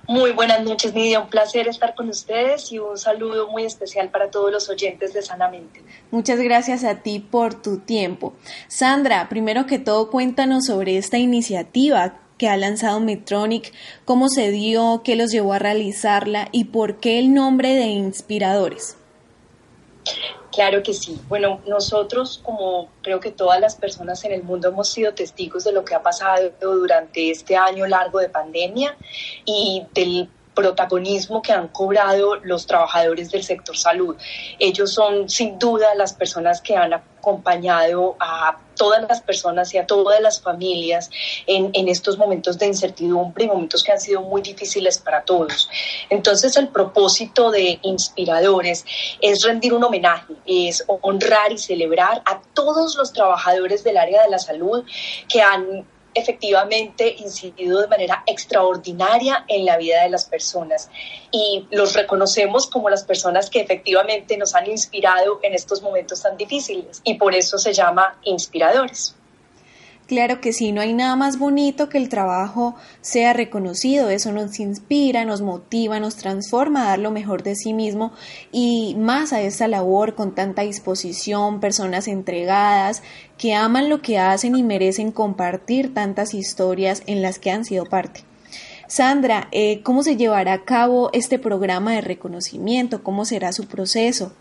Muy 0.06 0.32
buenas 0.32 0.62
noches, 0.62 0.94
Nidia. 0.94 1.20
Un 1.20 1.28
placer 1.28 1.68
estar 1.68 1.94
con 1.94 2.08
ustedes 2.08 2.70
y 2.72 2.78
un 2.78 2.98
saludo 2.98 3.48
muy 3.48 3.64
especial 3.64 4.10
para 4.10 4.30
todos 4.30 4.52
los 4.52 4.68
oyentes 4.68 5.12
de 5.12 5.22
Sanamente. 5.22 5.82
Muchas 6.10 6.38
gracias 6.40 6.84
a 6.84 6.96
ti 6.96 7.20
por 7.20 7.54
tu 7.60 7.78
tiempo. 7.78 8.34
Sandra, 8.68 9.28
primero 9.28 9.66
que 9.66 9.78
todo, 9.78 10.10
cuéntanos 10.10 10.66
sobre 10.66 10.98
esta 10.98 11.18
iniciativa 11.18 12.20
que 12.38 12.48
ha 12.48 12.56
lanzado 12.56 13.00
Medtronic, 13.00 13.72
cómo 14.04 14.28
se 14.28 14.50
dio, 14.50 15.02
qué 15.04 15.16
los 15.16 15.30
llevó 15.30 15.52
a 15.52 15.58
realizarla 15.58 16.48
y 16.52 16.64
por 16.64 16.98
qué 16.98 17.18
el 17.18 17.32
nombre 17.32 17.74
de 17.74 17.86
Inspiradores. 17.86 18.96
Claro 20.54 20.84
que 20.84 20.94
sí. 20.94 21.20
Bueno, 21.28 21.60
nosotros, 21.66 22.40
como 22.44 22.88
creo 23.02 23.18
que 23.18 23.32
todas 23.32 23.60
las 23.60 23.74
personas 23.74 24.24
en 24.24 24.32
el 24.32 24.44
mundo, 24.44 24.68
hemos 24.68 24.88
sido 24.88 25.12
testigos 25.12 25.64
de 25.64 25.72
lo 25.72 25.84
que 25.84 25.96
ha 25.96 26.02
pasado 26.02 26.52
durante 26.60 27.30
este 27.30 27.56
año 27.56 27.86
largo 27.88 28.20
de 28.20 28.28
pandemia 28.28 28.96
y 29.44 29.82
del 29.94 30.28
protagonismo 30.54 31.42
que 31.42 31.52
han 31.52 31.68
cobrado 31.68 32.36
los 32.36 32.66
trabajadores 32.66 33.30
del 33.30 33.42
sector 33.42 33.76
salud. 33.76 34.16
Ellos 34.58 34.92
son 34.92 35.28
sin 35.28 35.58
duda 35.58 35.94
las 35.94 36.12
personas 36.12 36.60
que 36.60 36.76
han 36.76 36.92
acompañado 36.92 38.16
a 38.20 38.58
todas 38.76 39.04
las 39.08 39.22
personas 39.22 39.72
y 39.72 39.78
a 39.78 39.86
todas 39.86 40.20
las 40.20 40.40
familias 40.40 41.08
en, 41.46 41.70
en, 41.72 41.88
estos 41.88 42.18
momentos 42.18 42.58
de 42.58 42.66
incertidumbre 42.66 43.44
y 43.44 43.48
momentos 43.48 43.82
que 43.82 43.92
han 43.92 44.00
sido 44.00 44.20
muy 44.20 44.42
difíciles 44.42 44.98
para 44.98 45.22
todos. 45.22 45.68
Entonces 46.10 46.56
el 46.56 46.68
propósito 46.68 47.50
de 47.50 47.78
Inspiradores 47.82 48.84
es 49.20 49.42
rendir 49.42 49.74
un 49.74 49.84
homenaje, 49.84 50.34
es 50.46 50.84
honrar 50.86 51.52
y 51.52 51.58
celebrar 51.58 52.22
a 52.26 52.40
todos 52.52 52.96
los 52.96 53.12
trabajadores 53.12 53.84
del 53.84 53.96
área 53.96 54.22
de 54.24 54.30
la 54.30 54.38
salud 54.38 54.84
que 55.28 55.40
han 55.40 55.86
efectivamente 56.14 57.16
incidido 57.18 57.80
de 57.80 57.88
manera 57.88 58.22
extraordinaria 58.26 59.44
en 59.48 59.64
la 59.64 59.76
vida 59.76 60.02
de 60.02 60.10
las 60.10 60.24
personas 60.24 60.90
y 61.30 61.66
los 61.70 61.94
reconocemos 61.94 62.66
como 62.66 62.88
las 62.90 63.04
personas 63.04 63.50
que 63.50 63.60
efectivamente 63.60 64.36
nos 64.36 64.54
han 64.54 64.70
inspirado 64.70 65.40
en 65.42 65.54
estos 65.54 65.82
momentos 65.82 66.22
tan 66.22 66.36
difíciles 66.36 67.00
y 67.04 67.14
por 67.14 67.34
eso 67.34 67.58
se 67.58 67.72
llama 67.72 68.18
inspiradores. 68.24 69.16
Claro 70.06 70.42
que 70.42 70.52
sí, 70.52 70.70
no 70.70 70.82
hay 70.82 70.92
nada 70.92 71.16
más 71.16 71.38
bonito 71.38 71.88
que 71.88 71.96
el 71.96 72.10
trabajo 72.10 72.74
sea 73.00 73.32
reconocido, 73.32 74.10
eso 74.10 74.32
nos 74.32 74.60
inspira, 74.60 75.24
nos 75.24 75.40
motiva, 75.40 75.98
nos 75.98 76.16
transforma 76.16 76.82
a 76.82 76.88
dar 76.90 76.98
lo 76.98 77.10
mejor 77.10 77.42
de 77.42 77.56
sí 77.56 77.72
mismo 77.72 78.12
y 78.52 78.96
más 78.98 79.32
a 79.32 79.40
esta 79.40 79.66
labor 79.66 80.14
con 80.14 80.34
tanta 80.34 80.60
disposición, 80.60 81.58
personas 81.58 82.06
entregadas 82.06 83.02
que 83.38 83.54
aman 83.54 83.88
lo 83.88 84.02
que 84.02 84.18
hacen 84.18 84.56
y 84.56 84.62
merecen 84.62 85.10
compartir 85.10 85.94
tantas 85.94 86.34
historias 86.34 87.02
en 87.06 87.22
las 87.22 87.38
que 87.38 87.50
han 87.50 87.64
sido 87.64 87.86
parte. 87.86 88.24
Sandra, 88.86 89.48
eh, 89.52 89.80
¿cómo 89.82 90.02
se 90.02 90.16
llevará 90.16 90.52
a 90.52 90.64
cabo 90.64 91.08
este 91.14 91.38
programa 91.38 91.92
de 91.92 92.02
reconocimiento? 92.02 93.02
¿Cómo 93.02 93.24
será 93.24 93.52
su 93.52 93.66
proceso? 93.66 94.34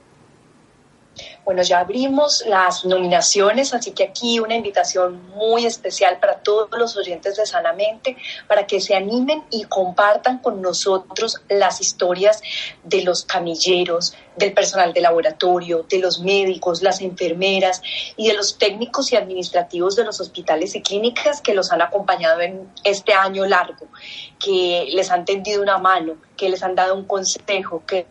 Bueno, 1.45 1.61
ya 1.61 1.79
abrimos 1.79 2.43
las 2.47 2.85
nominaciones, 2.85 3.73
así 3.73 3.91
que 3.91 4.05
aquí 4.05 4.39
una 4.39 4.55
invitación 4.55 5.27
muy 5.35 5.65
especial 5.65 6.17
para 6.19 6.35
todos 6.35 6.69
los 6.77 6.95
oyentes 6.95 7.35
de 7.35 7.45
Sanamente, 7.45 8.15
para 8.47 8.65
que 8.65 8.79
se 8.79 8.95
animen 8.95 9.43
y 9.49 9.65
compartan 9.65 10.37
con 10.37 10.61
nosotros 10.61 11.41
las 11.49 11.81
historias 11.81 12.41
de 12.83 13.03
los 13.03 13.25
camilleros, 13.25 14.15
del 14.35 14.53
personal 14.53 14.93
de 14.93 15.01
laboratorio, 15.01 15.85
de 15.89 15.99
los 15.99 16.19
médicos, 16.19 16.81
las 16.81 17.01
enfermeras 17.01 17.81
y 18.17 18.27
de 18.27 18.33
los 18.33 18.57
técnicos 18.57 19.11
y 19.11 19.15
administrativos 19.15 19.95
de 19.95 20.03
los 20.03 20.19
hospitales 20.19 20.75
y 20.75 20.81
clínicas 20.81 21.41
que 21.41 21.53
los 21.53 21.71
han 21.71 21.81
acompañado 21.81 22.41
en 22.41 22.67
este 22.83 23.13
año 23.13 23.45
largo, 23.45 23.87
que 24.39 24.87
les 24.93 25.11
han 25.11 25.25
tendido 25.25 25.61
una 25.61 25.77
mano, 25.77 26.17
que 26.35 26.49
les 26.49 26.63
han 26.63 26.75
dado 26.75 26.95
un 26.95 27.05
consejo, 27.05 27.83
que 27.85 28.07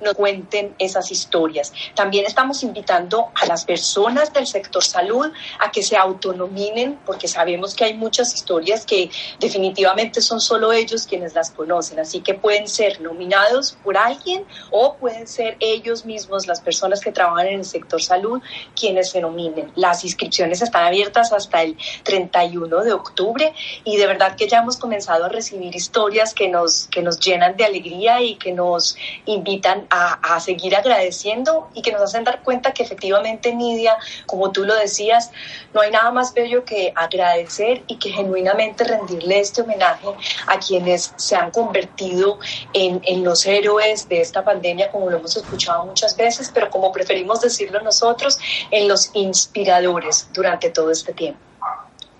nos 0.00 0.14
cuenten 0.14 0.74
esas 0.78 1.10
historias. 1.10 1.72
También 1.94 2.26
estamos 2.26 2.62
invitando 2.62 3.28
a 3.40 3.46
las 3.46 3.64
personas 3.64 4.32
del 4.32 4.46
sector 4.46 4.82
salud 4.82 5.30
a 5.60 5.70
que 5.70 5.82
se 5.82 5.96
autonominen, 5.96 6.98
porque 7.06 7.28
sabemos 7.28 7.74
que 7.74 7.84
hay 7.84 7.94
muchas 7.94 8.34
historias 8.34 8.84
que 8.84 9.10
definitivamente 9.38 10.20
son 10.20 10.40
solo 10.40 10.72
ellos 10.72 11.06
quienes 11.06 11.34
las 11.34 11.50
conocen, 11.50 12.00
así 12.00 12.20
que 12.20 12.34
pueden 12.34 12.68
ser 12.68 13.00
nominados 13.00 13.76
por 13.82 13.96
alguien 13.96 14.44
o 14.70 14.94
pueden 14.96 15.26
ser 15.26 15.43
ellos 15.60 16.04
mismos, 16.04 16.46
las 16.46 16.60
personas 16.60 17.00
que 17.00 17.12
trabajan 17.12 17.46
en 17.48 17.58
el 17.60 17.64
sector 17.64 18.02
salud, 18.02 18.40
quienes 18.78 19.10
se 19.10 19.20
nominen. 19.20 19.72
Las 19.76 20.04
inscripciones 20.04 20.62
están 20.62 20.84
abiertas 20.84 21.32
hasta 21.32 21.62
el 21.62 21.76
31 22.02 22.82
de 22.82 22.92
octubre 22.92 23.52
y 23.84 23.96
de 23.96 24.06
verdad 24.06 24.36
que 24.36 24.48
ya 24.48 24.58
hemos 24.58 24.76
comenzado 24.76 25.24
a 25.24 25.28
recibir 25.28 25.74
historias 25.74 26.34
que 26.34 26.48
nos, 26.48 26.86
que 26.86 27.02
nos 27.02 27.18
llenan 27.20 27.56
de 27.56 27.64
alegría 27.64 28.22
y 28.22 28.36
que 28.36 28.52
nos 28.52 28.96
invitan 29.26 29.86
a, 29.90 30.34
a 30.34 30.40
seguir 30.40 30.76
agradeciendo 30.76 31.68
y 31.74 31.82
que 31.82 31.92
nos 31.92 32.02
hacen 32.02 32.24
dar 32.24 32.42
cuenta 32.42 32.72
que 32.72 32.82
efectivamente, 32.82 33.54
Nidia, 33.54 33.96
como 34.26 34.50
tú 34.52 34.64
lo 34.64 34.74
decías, 34.74 35.30
no 35.72 35.80
hay 35.80 35.90
nada 35.90 36.10
más 36.10 36.34
bello 36.34 36.64
que 36.64 36.92
agradecer 36.94 37.82
y 37.86 37.96
que 37.96 38.10
genuinamente 38.10 38.84
rendirle 38.84 39.40
este 39.40 39.62
homenaje 39.62 40.08
a 40.46 40.58
quienes 40.58 41.12
se 41.16 41.36
han 41.36 41.50
convertido 41.50 42.38
en, 42.72 43.00
en 43.04 43.24
los 43.24 43.46
héroes 43.46 44.08
de 44.08 44.20
esta 44.20 44.44
pandemia, 44.44 44.90
como 44.90 45.10
lo 45.10 45.18
hemos 45.18 45.33
escuchado 45.36 45.86
muchas 45.86 46.16
veces, 46.16 46.50
pero 46.52 46.70
como 46.70 46.92
preferimos 46.92 47.40
decirlo 47.40 47.80
nosotros, 47.82 48.38
en 48.70 48.88
los 48.88 49.10
inspiradores 49.14 50.28
durante 50.32 50.70
todo 50.70 50.90
este 50.90 51.12
tiempo. 51.12 51.40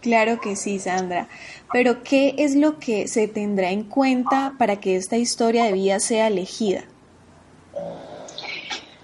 Claro 0.01 0.39
que 0.41 0.55
sí, 0.55 0.79
Sandra. 0.79 1.29
Pero 1.73 2.03
¿qué 2.03 2.35
es 2.37 2.55
lo 2.55 2.79
que 2.79 3.09
se 3.09 3.27
tendrá 3.27 3.71
en 3.71 3.85
cuenta 3.85 4.53
para 4.59 4.79
que 4.79 4.97
esta 4.97 5.17
historia 5.17 5.65
de 5.65 5.73
vida 5.73 5.99
sea 5.99 6.27
elegida? 6.27 6.85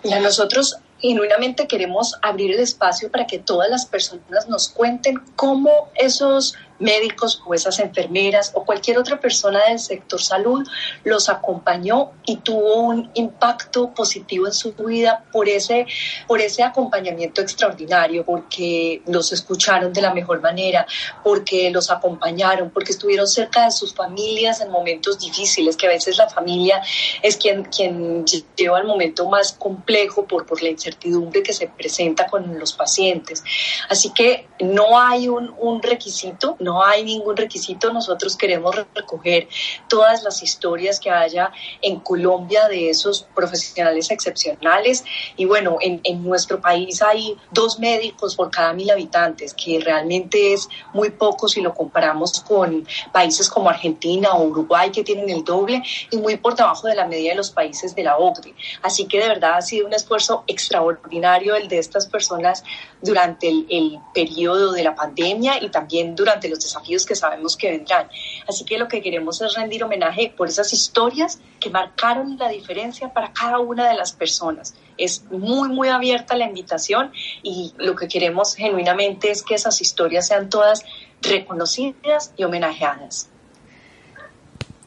Mira, 0.05 0.21
nosotros 0.21 0.77
genuinamente 0.99 1.67
queremos 1.67 2.19
abrir 2.23 2.53
el 2.53 2.61
espacio 2.61 3.11
para 3.11 3.27
que 3.27 3.39
todas 3.39 3.71
las 3.71 3.87
personas 3.87 4.49
nos 4.49 4.69
cuenten 4.69 5.23
cómo 5.37 5.89
esos 5.95 6.55
médicos 6.81 7.43
o 7.47 7.55
esas 7.55 7.79
enfermeras 7.79 8.53
o 8.55 8.65
cualquier 8.65 8.99
otra 8.99 9.21
persona 9.21 9.61
del 9.69 9.79
sector 9.79 10.21
salud 10.21 10.67
los 11.05 11.29
acompañó 11.29 12.13
y 12.25 12.37
tuvo 12.37 12.83
un 12.83 13.11
impacto 13.15 13.93
positivo 13.95 14.47
en 14.47 14.53
su 14.53 14.73
vida 14.73 15.25
por 15.33 15.49
ese, 15.49 15.87
por 16.27 16.41
ese 16.41 16.63
acompañamiento 16.63 17.41
extraordinario, 17.41 18.25
porque 18.25 19.03
los 19.07 19.33
escucharon 19.33 19.93
de 19.93 20.01
la 20.01 20.13
mejor 20.13 20.41
manera, 20.41 20.87
porque 21.23 21.71
los 21.71 21.91
acompañaron, 21.91 22.71
porque 22.71 22.93
estuvieron 22.93 23.27
cerca 23.27 23.65
de 23.65 23.71
sus 23.71 23.95
familias 23.95 24.61
en 24.61 24.71
momentos 24.71 25.19
difíciles, 25.19 25.77
que 25.77 25.87
a 25.87 25.91
veces 25.91 26.17
la 26.17 26.29
familia 26.29 26.83
es 27.23 27.37
quien, 27.37 27.65
quien 27.65 28.25
lleva 28.57 28.79
el 28.79 28.87
momento 28.87 29.29
más 29.29 29.53
complejo 29.53 30.25
por, 30.25 30.47
por 30.47 30.63
la 30.63 30.71
incertidumbre 30.71 31.43
que 31.43 31.53
se 31.53 31.69
presenta 31.69 32.27
con 32.27 32.59
los 32.59 32.73
pacientes. 32.73 33.43
Así 33.89 34.13
que 34.13 34.47
no 34.61 34.99
hay 34.99 35.29
un, 35.29 35.55
un 35.59 35.83
requisito, 35.83 36.57
no 36.71 36.85
hay 36.85 37.03
ningún 37.03 37.37
requisito, 37.37 37.93
nosotros 37.93 38.37
queremos 38.37 38.77
recoger 38.95 39.49
todas 39.89 40.23
las 40.23 40.41
historias 40.41 41.01
que 41.01 41.11
haya 41.11 41.51
en 41.83 41.99
Colombia 41.99 42.69
de 42.69 42.91
esos 42.91 43.27
profesionales 43.35 44.09
excepcionales. 44.13 45.03
Y 45.37 45.47
bueno, 45.47 45.79
en, 45.81 46.01
nuestro 46.23 46.61
país 46.61 47.03
hay 47.03 47.37
dos 47.51 47.81
médicos 47.81 48.37
por 48.37 48.51
cada 48.53 48.73
mil 48.73 48.89
habitantes, 48.89 49.53
que 49.53 49.81
realmente 49.81 50.53
es 50.53 50.69
muy 50.93 51.11
poco 51.11 51.49
si 51.49 51.61
lo 51.61 51.75
comparamos 51.75 52.41
con 52.41 52.87
países 53.13 53.49
como 53.49 53.69
Argentina 53.69 54.35
o 54.35 54.45
Uruguay, 54.45 54.91
que 54.93 55.03
tienen 55.03 55.29
el 55.29 55.43
doble, 55.43 55.83
y 56.11 56.17
muy 56.19 56.37
por 56.37 56.55
debajo 56.55 56.87
de 56.87 56.95
la 56.95 57.07
media 57.07 57.33
de 57.33 57.37
los 57.37 57.51
países 57.51 57.97
de 57.97 58.05
la 58.05 58.17
OCDE. 58.17 58.55
Así 58.83 59.07
que 59.07 59.19
de 59.19 59.27
verdad 59.27 59.55
ha 59.57 59.63
sido 59.63 59.89
un 59.89 59.95
esfuerzo 59.95 60.45
extraordinario 60.47 61.57
el 61.57 61.67
de 61.67 61.79
estas 61.79 62.07
personas 62.07 62.63
durante 63.03 63.49
el, 63.49 63.67
el 63.71 63.99
periodo 64.15 64.71
de 64.71 64.85
la 64.85 64.95
pandemia 64.95 65.61
y 65.61 65.69
también 65.71 66.15
durante 66.15 66.49
los 66.49 66.60
desafíos 66.61 67.07
que 67.07 67.15
sabemos 67.15 67.57
que 67.57 67.71
vendrán. 67.71 68.09
Así 68.49 68.65
que 68.65 68.79
lo 68.79 68.89
que 68.89 69.03
queremos 69.03 69.41
es 69.41 69.55
rendir 69.55 69.85
homenaje 69.85 70.33
por 70.37 70.49
esas 70.49 70.73
historias 70.73 71.41
que 71.59 71.71
marcaron 71.71 72.37
la 72.39 72.49
diferencia 72.49 73.13
para 73.13 73.33
cada 73.33 73.59
una 73.59 73.89
de 73.89 73.97
las 73.97 74.13
personas. 74.13 74.75
Es 74.97 75.25
muy, 75.31 75.69
muy 75.69 75.89
abierta 75.89 76.37
la 76.37 76.47
invitación 76.47 77.13
y 77.43 77.73
lo 77.77 77.97
que 77.97 78.09
queremos 78.09 78.55
genuinamente 78.55 79.31
es 79.31 79.43
que 79.43 79.55
esas 79.55 79.81
historias 79.81 80.27
sean 80.27 80.49
todas 80.51 80.85
reconocidas 81.23 82.33
y 82.37 82.45
homenajeadas. 82.45 83.31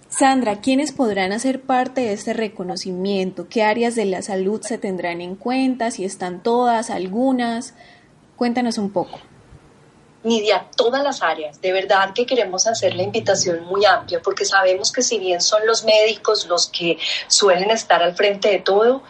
Sandra, 0.10 0.62
¿quiénes 0.62 0.92
podrán 0.92 1.32
hacer 1.32 1.62
parte 1.62 2.02
de 2.02 2.14
este 2.14 2.34
reconocimiento? 2.34 3.48
¿Qué 3.50 3.64
áreas 3.64 3.96
de 3.96 4.06
la 4.06 4.22
salud 4.22 4.62
se 4.62 4.78
tendrán 4.78 5.22
en 5.22 5.36
cuenta? 5.36 5.90
Si 5.90 6.06
están 6.06 6.44
todas, 6.44 6.92
algunas. 6.92 7.74
Cuéntanos 8.36 8.78
un 8.78 8.92
poco. 8.92 9.20
Nidia, 10.24 10.68
todas 10.76 11.04
las 11.04 11.22
áreas. 11.22 11.62
De 11.62 11.72
verdad 11.72 12.14
que 12.14 12.26
queremos 12.26 12.66
hacer 12.68 12.96
la 12.96 13.04
invitación 13.04 13.64
muy 13.66 13.86
amplia 13.86 14.22
porque 14.24 14.46
sabemos 14.46 14.92
que 14.92 15.02
si 15.02 15.20
bien 15.20 15.42
son 15.42 15.66
los 15.66 15.84
médicos 15.84 16.46
los 16.48 16.68
que 16.68 16.98
suelen 17.28 17.72
estar 17.72 18.02
al 18.02 18.16
frente 18.16 18.50
de 18.50 18.60
todo, 18.60 19.04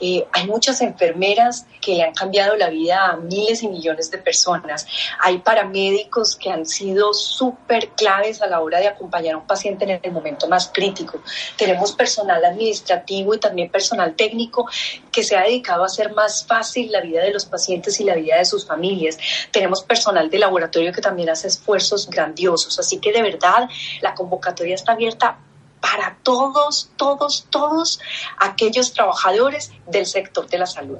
eh, 0.00 0.26
hay 0.32 0.46
muchas 0.46 0.80
enfermeras 0.80 1.66
que 1.80 1.94
le 1.94 2.02
han 2.02 2.14
cambiado 2.14 2.56
la 2.56 2.68
vida 2.68 3.06
a 3.06 3.16
miles 3.16 3.62
y 3.62 3.68
millones 3.68 4.10
de 4.10 4.18
personas. 4.18 4.86
Hay 5.20 5.38
paramédicos 5.38 6.36
que 6.36 6.50
han 6.50 6.66
sido 6.66 7.12
súper 7.12 7.90
claves 7.90 8.42
a 8.42 8.46
la 8.46 8.60
hora 8.60 8.80
de 8.80 8.88
acompañar 8.88 9.34
a 9.34 9.38
un 9.38 9.46
paciente 9.46 9.84
en 9.84 10.00
el 10.02 10.12
momento 10.12 10.48
más 10.48 10.70
crítico. 10.72 11.20
Tenemos 11.56 11.92
personal 11.92 12.44
administrativo 12.44 13.34
y 13.34 13.38
también 13.38 13.70
personal 13.70 14.14
técnico 14.14 14.68
que 15.10 15.22
se 15.22 15.36
ha 15.36 15.42
dedicado 15.42 15.82
a 15.82 15.86
hacer 15.86 16.12
más 16.12 16.46
fácil 16.46 16.90
la 16.92 17.00
vida 17.00 17.22
de 17.22 17.32
los 17.32 17.44
pacientes 17.46 18.00
y 18.00 18.04
la 18.04 18.14
vida 18.14 18.36
de 18.36 18.44
sus 18.44 18.66
familias. 18.66 19.18
Tenemos 19.50 19.82
personal 19.82 20.30
de 20.30 20.38
laboratorio 20.38 20.92
que 20.92 21.00
también 21.00 21.30
hace 21.30 21.48
esfuerzos 21.48 22.08
grandiosos. 22.08 22.78
Así 22.78 22.98
que 22.98 23.12
de 23.12 23.22
verdad 23.22 23.68
la 24.00 24.14
convocatoria 24.14 24.74
está 24.74 24.92
abierta 24.92 25.38
para 25.90 26.18
todos, 26.22 26.90
todos, 26.96 27.46
todos 27.50 28.00
aquellos 28.38 28.92
trabajadores 28.92 29.72
del 29.86 30.06
sector 30.06 30.48
de 30.48 30.58
la 30.58 30.66
salud. 30.66 30.98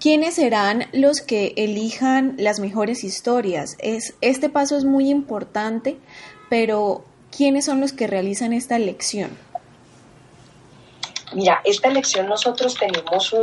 ¿Quiénes 0.00 0.34
serán 0.34 0.88
los 0.92 1.20
que 1.20 1.54
elijan 1.56 2.34
las 2.38 2.60
mejores 2.60 3.04
historias? 3.04 3.76
Es, 3.78 4.14
este 4.20 4.48
paso 4.48 4.76
es 4.76 4.84
muy 4.84 5.08
importante, 5.08 5.98
pero 6.48 7.04
¿quiénes 7.34 7.64
son 7.64 7.80
los 7.80 7.92
que 7.92 8.06
realizan 8.06 8.52
esta 8.52 8.76
elección? 8.76 9.36
Mira, 11.32 11.60
esta 11.64 11.88
elección 11.88 12.28
nosotros 12.28 12.76
tenemos 12.76 13.34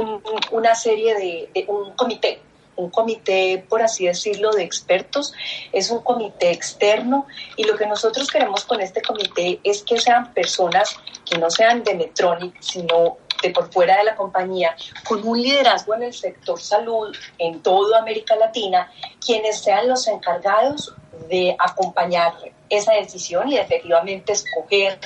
una 0.52 0.76
serie 0.76 1.16
de, 1.16 1.50
de 1.54 1.66
un 1.68 1.92
comité 1.94 2.42
un 2.76 2.90
comité, 2.90 3.64
por 3.68 3.82
así 3.82 4.06
decirlo, 4.06 4.52
de 4.52 4.64
expertos, 4.64 5.34
es 5.72 5.92
un 5.92 6.00
comité 6.00 6.52
externo 6.52 7.28
y 7.56 7.64
lo 7.64 7.76
que 7.76 7.86
nosotros 7.86 8.30
queremos 8.30 8.64
con 8.66 8.82
este 8.82 9.02
comité 9.02 9.60
es 9.64 9.84
que 9.84 10.00
sean 10.00 10.34
personas 10.34 10.90
que 11.26 11.38
no 11.38 11.50
sean 11.50 11.84
de 11.84 11.96
Metronic, 11.96 12.62
sino 12.62 13.18
de 13.42 13.50
por 13.50 13.72
fuera 13.72 13.98
de 13.98 14.06
la 14.06 14.16
compañía, 14.16 14.76
con 15.06 15.28
un 15.28 15.42
liderazgo 15.42 15.94
en 15.96 16.04
el 16.04 16.14
sector 16.14 16.60
salud 16.60 17.16
en 17.38 17.62
toda 17.62 18.00
América 18.00 18.36
Latina, 18.36 18.90
quienes 19.24 19.62
sean 19.62 19.90
los 19.90 20.08
encargados 20.08 20.96
de 21.30 21.56
acompañar 21.60 22.34
esa 22.78 22.94
decisión 22.94 23.48
y 23.50 23.58
efectivamente 23.58 24.34
escoger 24.34 25.00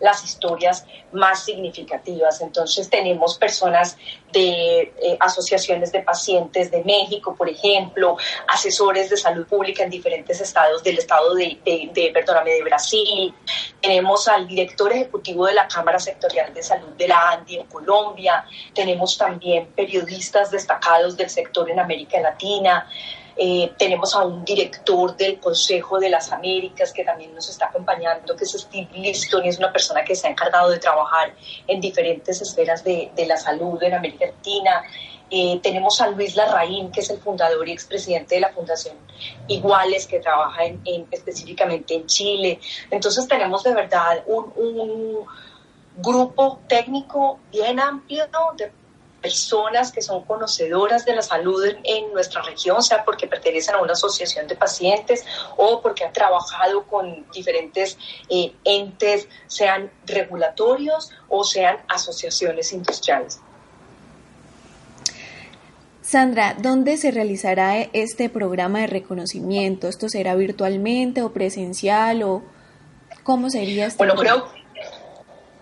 las 0.00 0.24
historias 0.24 0.86
más 1.12 1.44
significativas. 1.44 2.40
Entonces 2.40 2.88
tenemos 2.88 3.36
personas 3.38 3.96
de 4.32 4.80
eh, 4.80 5.16
asociaciones 5.20 5.92
de 5.92 6.02
pacientes 6.02 6.70
de 6.70 6.84
México, 6.84 7.34
por 7.36 7.48
ejemplo, 7.48 8.16
asesores 8.48 9.10
de 9.10 9.16
salud 9.16 9.46
pública 9.46 9.82
en 9.82 9.90
diferentes 9.90 10.40
estados 10.40 10.82
del 10.82 10.98
estado 10.98 11.34
de, 11.34 11.58
de, 11.64 11.90
de, 11.92 12.10
perdóname, 12.12 12.52
de 12.52 12.62
Brasil. 12.62 13.34
Tenemos 13.80 14.28
al 14.28 14.46
director 14.46 14.92
ejecutivo 14.92 15.46
de 15.46 15.54
la 15.54 15.68
Cámara 15.68 15.98
Sectorial 15.98 16.54
de 16.54 16.62
Salud 16.62 16.90
de 16.96 17.08
la 17.08 17.30
ANDI 17.30 17.56
en 17.56 17.66
Colombia. 17.66 18.44
Tenemos 18.74 19.18
también 19.18 19.66
periodistas 19.74 20.50
destacados 20.50 21.16
del 21.16 21.28
sector 21.28 21.70
en 21.70 21.80
América 21.80 22.20
Latina. 22.20 22.88
Eh, 23.42 23.72
tenemos 23.78 24.14
a 24.14 24.22
un 24.22 24.44
director 24.44 25.16
del 25.16 25.40
Consejo 25.40 25.98
de 25.98 26.10
las 26.10 26.30
Américas 26.30 26.92
que 26.92 27.04
también 27.04 27.34
nos 27.34 27.48
está 27.48 27.68
acompañando, 27.68 28.36
que 28.36 28.44
es 28.44 28.52
Steve 28.52 28.90
Liston, 28.92 29.46
y 29.46 29.48
es 29.48 29.56
una 29.58 29.72
persona 29.72 30.04
que 30.04 30.14
se 30.14 30.26
ha 30.26 30.30
encargado 30.30 30.68
de 30.68 30.78
trabajar 30.78 31.34
en 31.66 31.80
diferentes 31.80 32.42
esferas 32.42 32.84
de, 32.84 33.10
de 33.16 33.24
la 33.24 33.38
salud 33.38 33.82
en 33.82 33.94
América 33.94 34.26
Latina. 34.26 34.82
Eh, 35.30 35.58
tenemos 35.62 36.02
a 36.02 36.08
Luis 36.08 36.36
Larraín, 36.36 36.92
que 36.92 37.00
es 37.00 37.08
el 37.08 37.18
fundador 37.18 37.66
y 37.66 37.72
expresidente 37.72 38.34
de 38.34 38.42
la 38.42 38.50
Fundación 38.50 38.96
Iguales, 39.48 40.06
que 40.06 40.20
trabaja 40.20 40.66
en, 40.66 40.82
en, 40.84 41.06
específicamente 41.10 41.94
en 41.94 42.04
Chile. 42.04 42.60
Entonces 42.90 43.26
tenemos 43.26 43.62
de 43.62 43.72
verdad 43.72 44.22
un, 44.26 44.52
un 44.56 45.24
grupo 45.96 46.60
técnico 46.68 47.38
bien 47.50 47.80
amplio 47.80 48.26
de 48.56 48.70
personas 49.20 49.92
que 49.92 50.02
son 50.02 50.24
conocedoras 50.24 51.04
de 51.04 51.14
la 51.14 51.22
salud 51.22 51.64
en, 51.84 52.12
nuestra 52.12 52.42
región, 52.42 52.82
sea 52.82 53.04
porque 53.04 53.26
pertenecen 53.26 53.74
a 53.76 53.82
una 53.82 53.92
asociación 53.92 54.46
de 54.46 54.56
pacientes 54.56 55.24
o 55.56 55.80
porque 55.80 56.04
han 56.04 56.12
trabajado 56.12 56.84
con 56.86 57.26
diferentes 57.32 57.96
eh, 58.28 58.52
entes, 58.64 59.28
sean 59.46 59.90
regulatorios 60.06 61.10
o 61.28 61.44
sean 61.44 61.78
asociaciones 61.88 62.72
industriales. 62.72 63.40
Sandra, 66.02 66.56
¿dónde 66.58 66.96
se 66.96 67.12
realizará 67.12 67.82
este 67.92 68.28
programa 68.28 68.80
de 68.80 68.88
reconocimiento? 68.88 69.86
¿Esto 69.86 70.08
será 70.08 70.34
virtualmente 70.34 71.22
o 71.22 71.32
presencial 71.32 72.24
o 72.24 72.42
cómo 73.22 73.48
sería 73.48 73.86
este 73.86 73.98
Bueno, 73.98 74.16
creo 74.16 74.59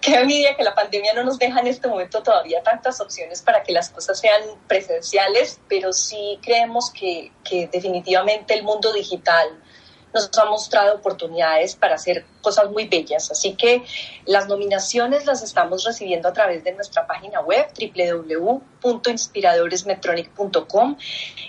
qué 0.00 0.14
envidia 0.14 0.56
que 0.56 0.62
la 0.62 0.74
pandemia 0.74 1.12
no 1.14 1.24
nos 1.24 1.38
deja 1.38 1.60
en 1.60 1.66
este 1.66 1.88
momento 1.88 2.22
todavía 2.22 2.62
tantas 2.62 3.00
opciones 3.00 3.42
para 3.42 3.62
que 3.62 3.72
las 3.72 3.90
cosas 3.90 4.18
sean 4.18 4.42
presenciales, 4.66 5.60
pero 5.68 5.92
sí 5.92 6.38
creemos 6.42 6.90
que, 6.90 7.32
que 7.44 7.68
definitivamente 7.68 8.54
el 8.54 8.62
mundo 8.62 8.92
digital 8.92 9.58
nos 10.12 10.30
ha 10.38 10.44
mostrado 10.46 10.96
oportunidades 10.96 11.76
para 11.76 11.94
hacer 11.96 12.24
cosas 12.40 12.70
muy 12.70 12.88
bellas. 12.88 13.30
Así 13.30 13.54
que 13.54 13.84
las 14.24 14.48
nominaciones 14.48 15.26
las 15.26 15.42
estamos 15.42 15.84
recibiendo 15.84 16.28
a 16.28 16.32
través 16.32 16.64
de 16.64 16.72
nuestra 16.72 17.06
página 17.06 17.40
web 17.40 17.66
www.inspiradoresmetronic.com 18.82 20.96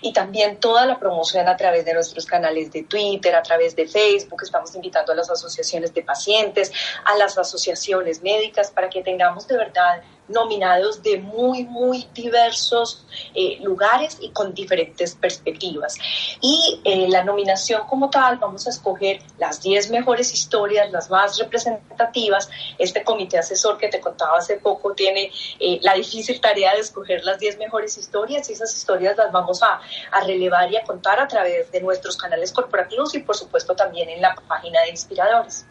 y 0.01 0.13
también 0.13 0.59
toda 0.59 0.85
la 0.85 0.99
promoción 0.99 1.47
a 1.47 1.57
través 1.57 1.85
de 1.85 1.93
nuestros 1.93 2.25
canales 2.25 2.71
de 2.71 2.83
Twitter, 2.83 3.35
a 3.35 3.43
través 3.43 3.75
de 3.75 3.87
Facebook. 3.87 4.43
Estamos 4.43 4.73
invitando 4.75 5.13
a 5.13 5.15
las 5.15 5.29
asociaciones 5.29 5.93
de 5.93 6.03
pacientes, 6.03 6.71
a 7.05 7.15
las 7.17 7.37
asociaciones 7.37 8.21
médicas 8.21 8.71
para 8.71 8.89
que 8.89 9.03
tengamos 9.03 9.47
de 9.47 9.57
verdad 9.57 10.01
nominados 10.29 11.03
de 11.03 11.17
muy, 11.17 11.65
muy 11.65 12.07
diversos 12.13 13.05
eh, 13.33 13.57
lugares 13.61 14.17
y 14.21 14.31
con 14.31 14.53
diferentes 14.53 15.15
perspectivas. 15.15 15.97
Y 16.41 16.81
eh, 16.83 17.07
la 17.09 17.23
nominación 17.23 17.83
como 17.87 18.09
tal, 18.09 18.37
vamos 18.37 18.67
a 18.67 18.69
escoger 18.69 19.21
las 19.37 19.61
10 19.61 19.91
mejores 19.91 20.33
historias, 20.33 20.91
las 20.91 21.09
más 21.09 21.37
representativas. 21.37 22.49
Este 22.77 23.03
comité 23.03 23.37
asesor 23.37 23.77
que 23.77 23.89
te 23.89 23.99
contaba 23.99 24.37
hace 24.37 24.57
poco 24.57 24.93
tiene 24.93 25.31
eh, 25.59 25.79
la 25.81 25.93
difícil 25.93 26.39
tarea 26.39 26.73
de 26.73 26.81
escoger 26.81 27.23
las 27.23 27.39
10 27.39 27.57
mejores 27.57 27.97
historias 27.97 28.49
y 28.49 28.53
esas 28.53 28.75
historias 28.75 29.17
las 29.17 29.31
vamos 29.31 29.61
a, 29.63 29.81
a 30.11 30.21
relevar 30.21 30.71
y 30.71 30.77
a 30.77 30.83
contar 30.83 31.19
a 31.19 31.27
través 31.27 31.71
de 31.71 31.81
nuestros 31.81 32.17
canales 32.17 32.51
corporativos 32.51 33.15
y 33.15 33.19
por 33.19 33.35
supuesto 33.35 33.75
también 33.75 34.09
en 34.09 34.21
la 34.21 34.35
página 34.47 34.81
de 34.81 34.89
Inspiradores. 34.89 35.65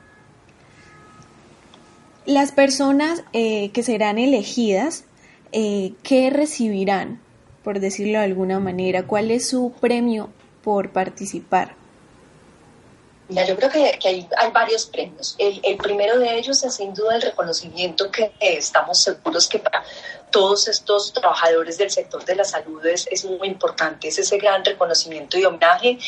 Las 2.28 2.52
personas 2.52 3.22
eh, 3.32 3.70
que 3.70 3.82
serán 3.82 4.18
elegidas, 4.18 5.04
eh, 5.52 5.94
¿qué 6.02 6.28
recibirán, 6.28 7.22
por 7.64 7.80
decirlo 7.80 8.18
de 8.18 8.26
alguna 8.26 8.60
manera? 8.60 9.06
¿Cuál 9.06 9.30
es 9.30 9.48
su 9.48 9.72
premio 9.80 10.28
por 10.62 10.90
participar? 10.90 11.74
Mira, 13.30 13.46
yo 13.46 13.56
creo 13.56 13.70
que, 13.70 13.98
hay, 14.06 14.28
hay, 14.36 14.50
varios 14.52 14.84
premios. 14.84 15.36
El, 15.38 15.58
el, 15.62 15.78
primero 15.78 16.18
de 16.18 16.38
ellos 16.38 16.62
es 16.64 16.74
sin 16.74 16.92
duda 16.92 17.16
el 17.16 17.22
reconocimiento 17.22 18.10
que 18.10 18.30
estamos 18.40 19.00
seguros 19.00 19.48
que 19.48 19.60
para 19.60 19.82
todos 20.30 20.68
estos 20.68 21.12
trabajadores 21.12 21.78
del 21.78 21.90
sector 21.90 22.24
de 22.24 22.36
la 22.36 22.44
salud 22.44 22.84
es, 22.86 23.08
es, 23.10 23.24
muy 23.24 23.48
importante. 23.48 24.08
Es 24.08 24.18
ese 24.18 24.38
gran 24.38 24.64
reconocimiento 24.64 25.38
y 25.38 25.44
homenaje 25.44 25.98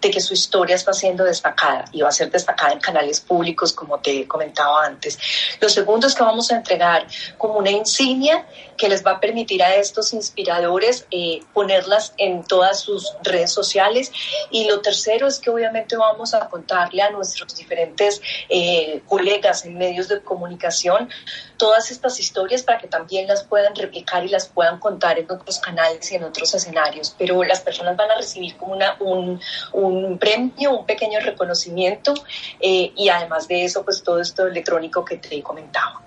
de 0.00 0.10
que 0.10 0.20
su 0.20 0.34
historia 0.34 0.76
está 0.76 0.92
siendo 0.92 1.24
destacada 1.24 1.84
y 1.92 2.00
va 2.02 2.08
a 2.08 2.12
ser 2.12 2.30
destacada 2.30 2.72
en 2.72 2.80
canales 2.80 3.20
públicos, 3.20 3.72
como 3.72 3.98
te 3.98 4.26
comentaba 4.26 4.84
antes. 4.84 5.18
Lo 5.60 5.68
segundo 5.68 6.06
es 6.06 6.14
que 6.14 6.22
vamos 6.22 6.50
a 6.50 6.56
entregar 6.56 7.06
como 7.38 7.54
una 7.54 7.70
insignia 7.70 8.46
que 8.76 8.88
les 8.88 9.04
va 9.04 9.12
a 9.12 9.20
permitir 9.20 9.62
a 9.62 9.74
estos 9.74 10.14
inspiradores 10.14 11.06
eh, 11.10 11.42
ponerlas 11.52 12.14
en 12.16 12.44
todas 12.44 12.80
sus 12.80 13.12
redes 13.22 13.52
sociales. 13.52 14.10
Y 14.50 14.66
lo 14.66 14.80
tercero 14.80 15.26
es 15.26 15.38
que 15.38 15.50
obviamente 15.50 15.96
vamos 15.96 16.32
a 16.32 16.48
contarle 16.48 17.02
a 17.02 17.10
nuestros 17.10 17.54
diferentes 17.54 18.22
eh, 18.48 19.02
colegas 19.06 19.66
en 19.66 19.76
medios 19.76 20.08
de 20.08 20.20
comunicación 20.22 21.10
todas 21.58 21.90
estas 21.90 22.18
historias 22.18 22.62
para 22.62 22.78
que 22.78 22.88
también 22.88 23.26
las 23.26 23.44
puedan 23.44 23.69
replicar 23.74 24.24
y 24.24 24.28
las 24.28 24.48
puedan 24.48 24.78
contar 24.78 25.18
en 25.18 25.30
otros 25.30 25.58
canales 25.58 26.10
y 26.12 26.16
en 26.16 26.24
otros 26.24 26.54
escenarios. 26.54 27.14
Pero 27.18 27.42
las 27.44 27.60
personas 27.60 27.96
van 27.96 28.10
a 28.10 28.16
recibir 28.16 28.56
como 28.56 28.74
una, 28.74 28.96
un, 29.00 29.40
un 29.72 30.18
premio, 30.18 30.78
un 30.78 30.86
pequeño 30.86 31.20
reconocimiento 31.20 32.14
eh, 32.60 32.92
y 32.96 33.08
además 33.08 33.48
de 33.48 33.64
eso, 33.64 33.84
pues 33.84 34.02
todo 34.02 34.20
esto 34.20 34.46
electrónico 34.46 35.04
que 35.04 35.16
te 35.16 35.42
comentaba. 35.42 36.02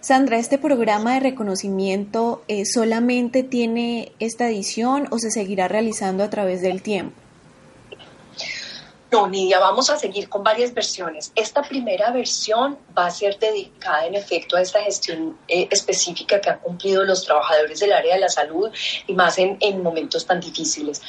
Sandra, 0.00 0.38
¿este 0.38 0.58
programa 0.58 1.14
de 1.14 1.20
reconocimiento 1.20 2.42
eh, 2.48 2.64
solamente 2.64 3.42
tiene 3.42 4.12
esta 4.20 4.48
edición 4.48 5.08
o 5.10 5.18
se 5.18 5.30
seguirá 5.30 5.68
realizando 5.68 6.22
a 6.22 6.30
través 6.30 6.62
del 6.62 6.82
tiempo? 6.82 7.27
No, 9.10 9.26
Nidia, 9.26 9.58
vamos 9.58 9.88
a 9.88 9.96
seguir 9.96 10.28
con 10.28 10.44
varias 10.44 10.74
versiones. 10.74 11.32
Esta 11.34 11.62
primera 11.62 12.10
versión 12.10 12.76
va 12.96 13.06
a 13.06 13.10
ser 13.10 13.38
dedicada 13.38 14.04
en 14.04 14.14
efecto 14.14 14.54
a 14.54 14.60
esta 14.60 14.82
gestión 14.82 15.38
eh, 15.48 15.66
específica 15.70 16.38
que 16.42 16.50
han 16.50 16.58
cumplido 16.58 17.02
los 17.04 17.24
trabajadores 17.24 17.80
del 17.80 17.94
área 17.94 18.16
de 18.16 18.20
la 18.20 18.28
salud 18.28 18.70
y 19.06 19.14
más 19.14 19.38
en, 19.38 19.56
en, 19.60 19.82
momentos 19.82 20.26
tan 20.26 20.40
difíciles. 20.40 21.00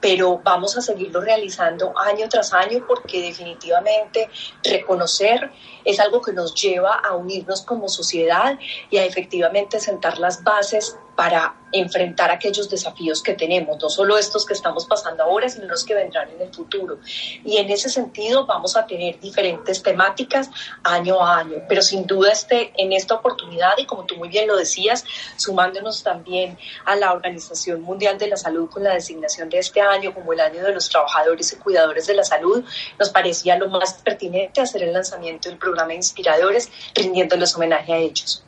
Pero 0.00 0.38
vamos 0.44 0.76
a 0.76 0.82
seguirlo 0.82 1.22
realizando 1.22 1.98
año 1.98 2.28
tras 2.28 2.52
año 2.52 2.84
porque 2.86 3.22
definitivamente 3.22 4.28
reconocer 4.62 5.50
es 5.86 6.00
algo 6.00 6.20
que 6.20 6.32
nos 6.32 6.54
lleva 6.54 6.94
a 6.94 7.14
unirnos 7.14 7.62
como 7.62 7.88
sociedad 7.88 8.58
y 8.90 8.98
a 8.98 9.04
efectivamente 9.04 9.80
sentar 9.80 10.18
las 10.18 10.42
bases 10.42 10.98
para 11.16 11.56
enfrentar 11.72 12.30
aquellos 12.30 12.68
desafíos 12.68 13.22
que 13.22 13.32
tenemos, 13.32 13.82
no 13.82 13.88
solo 13.88 14.18
estos 14.18 14.44
que 14.44 14.52
estamos 14.52 14.84
pasando 14.86 15.24
ahora, 15.24 15.48
sino 15.48 15.66
los 15.66 15.84
que 15.84 15.94
vendrán 15.94 16.30
en 16.30 16.42
el 16.42 16.54
futuro. 16.54 16.98
Y 17.44 17.56
en 17.56 17.70
ese 17.70 17.88
sentido 17.88 18.46
vamos 18.46 18.76
a 18.76 18.86
tener 18.86 19.18
diferentes 19.18 19.82
temáticas 19.82 20.50
año 20.84 21.20
a 21.20 21.38
año, 21.38 21.56
pero 21.68 21.82
sin 21.82 22.06
duda 22.06 22.32
este, 22.32 22.72
en 22.76 22.92
esta 22.92 23.14
oportunidad, 23.14 23.72
y 23.78 23.86
como 23.86 24.04
tú 24.04 24.16
muy 24.16 24.28
bien 24.28 24.46
lo 24.46 24.56
decías, 24.56 25.04
sumándonos 25.36 26.02
también 26.02 26.58
a 26.84 26.94
la 26.96 27.12
Organización 27.12 27.80
Mundial 27.80 28.18
de 28.18 28.28
la 28.28 28.36
Salud 28.36 28.68
con 28.70 28.84
la 28.84 28.92
designación 28.92 29.48
de 29.48 29.58
este 29.58 29.80
año 29.80 30.12
como 30.14 30.34
el 30.34 30.40
año 30.40 30.62
de 30.62 30.72
los 30.72 30.88
trabajadores 30.88 31.52
y 31.52 31.56
cuidadores 31.56 32.06
de 32.06 32.14
la 32.14 32.24
salud, 32.24 32.62
nos 32.98 33.08
parecía 33.08 33.56
lo 33.56 33.68
más 33.68 33.94
pertinente 33.94 34.60
hacer 34.60 34.82
el 34.82 34.92
lanzamiento 34.92 35.48
del 35.48 35.58
programa 35.58 35.75
Inspiradores, 35.94 36.70
rindiéndoles 36.94 37.54
homenaje 37.54 37.92
a 37.92 37.98
ellos. 37.98 38.42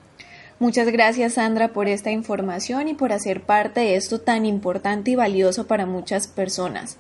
Muchas 0.61 0.89
gracias 0.89 1.35
Sandra 1.35 1.69
por 1.69 1.87
esta 1.87 2.11
información 2.11 2.89
y 2.89 2.95
por 2.95 3.13
hacer 3.13 3.43
parte 3.43 3.79
de 3.79 3.95
esto 3.95 4.21
tan 4.21 4.45
importante 4.45 5.13
y 5.13 5.15
valioso 5.15 5.69
para 5.69 5.87
muchas 5.87 6.27
personas. 6.27 6.99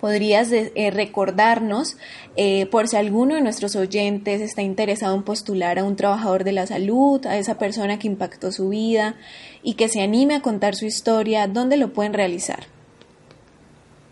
¿Podrías 0.00 0.50
eh, 0.50 0.90
recordarnos 0.92 1.96
eh, 2.34 2.66
por 2.66 2.88
si 2.88 2.96
alguno 2.96 3.36
de 3.36 3.42
nuestros 3.42 3.76
oyentes 3.76 4.40
está 4.40 4.62
interesado 4.62 5.14
en 5.14 5.22
postular 5.22 5.78
a 5.78 5.84
un 5.84 5.94
trabajador 5.94 6.42
de 6.42 6.52
la 6.52 6.66
salud, 6.66 7.24
a 7.26 7.38
esa 7.38 7.58
persona 7.58 7.98
que 8.00 8.08
impactó 8.08 8.50
su 8.50 8.70
vida 8.70 9.14
y 9.62 9.74
que 9.74 9.88
se 9.88 10.02
anime 10.02 10.34
a 10.34 10.42
contar 10.42 10.74
su 10.74 10.84
historia, 10.84 11.46
dónde 11.46 11.76
lo 11.76 11.92
pueden 11.92 12.12
realizar? 12.12 12.66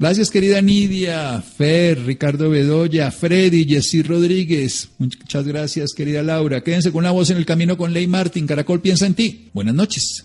Gracias, 0.00 0.30
querida 0.30 0.62
Nidia, 0.62 1.42
Fer, 1.42 2.06
Ricardo 2.06 2.48
Bedoya, 2.48 3.10
Freddy, 3.10 3.66
Jessy 3.66 4.02
Rodríguez. 4.02 4.88
Muchas 4.96 5.46
gracias, 5.46 5.90
querida 5.94 6.22
Laura. 6.22 6.62
Quédense 6.62 6.90
con 6.90 7.04
la 7.04 7.10
voz 7.10 7.28
en 7.28 7.36
el 7.36 7.44
camino 7.44 7.76
con 7.76 7.92
Ley 7.92 8.06
Martín. 8.06 8.46
Caracol 8.46 8.80
piensa 8.80 9.04
en 9.04 9.12
ti. 9.12 9.50
Buenas 9.52 9.74
noches. 9.74 10.24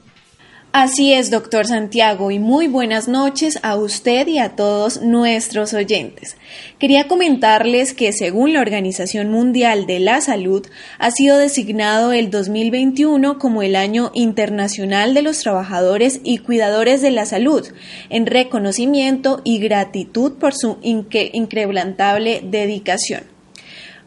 Así 0.74 1.14
es, 1.14 1.32
doctor 1.32 1.66
Santiago, 1.66 2.30
y 2.30 2.40
muy 2.40 2.68
buenas 2.68 3.08
noches 3.08 3.58
a 3.64 3.76
usted 3.78 4.28
y 4.28 4.38
a 4.38 4.56
todos 4.56 5.02
nuestros 5.02 5.74
oyentes. 5.74 6.36
Quería 6.78 7.08
comentarles 7.08 7.94
que 7.94 8.12
según 8.12 8.54
la 8.54 8.60
Organización 8.60 9.32
Mundial 9.32 9.88
de 9.88 10.00
la 10.00 10.20
Salud, 10.22 10.68
ha 11.00 11.10
sido 11.10 11.38
designado 11.38 12.12
el 12.12 12.30
2021 12.30 13.40
como 13.40 13.64
el 13.64 13.76
Año 13.76 14.12
Internacional 14.14 15.14
de 15.14 15.22
los 15.24 15.40
Trabajadores 15.40 16.20
y 16.24 16.40
Cuidadores 16.40 17.02
de 17.02 17.12
la 17.12 17.26
Salud, 17.26 17.66
en 18.10 18.26
reconocimiento 18.26 19.42
y 19.46 19.60
gratitud 19.60 20.34
por 20.34 20.54
su 20.54 20.78
incrementable 20.84 22.42
dedicación. 22.44 23.37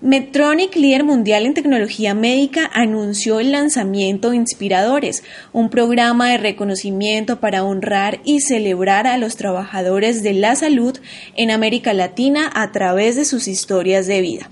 Medtronic, 0.02 0.76
líder 0.76 1.04
mundial 1.04 1.44
en 1.44 1.52
tecnología 1.52 2.14
médica, 2.14 2.70
anunció 2.72 3.38
el 3.38 3.52
lanzamiento 3.52 4.30
de 4.30 4.36
Inspiradores, 4.36 5.22
un 5.52 5.68
programa 5.68 6.30
de 6.30 6.38
reconocimiento 6.38 7.38
para 7.38 7.64
honrar 7.64 8.20
y 8.24 8.40
celebrar 8.40 9.06
a 9.06 9.18
los 9.18 9.36
trabajadores 9.36 10.22
de 10.22 10.32
la 10.32 10.56
salud 10.56 10.98
en 11.36 11.50
América 11.50 11.92
Latina 11.92 12.50
a 12.54 12.72
través 12.72 13.14
de 13.14 13.26
sus 13.26 13.46
historias 13.46 14.06
de 14.06 14.22
vida. 14.22 14.48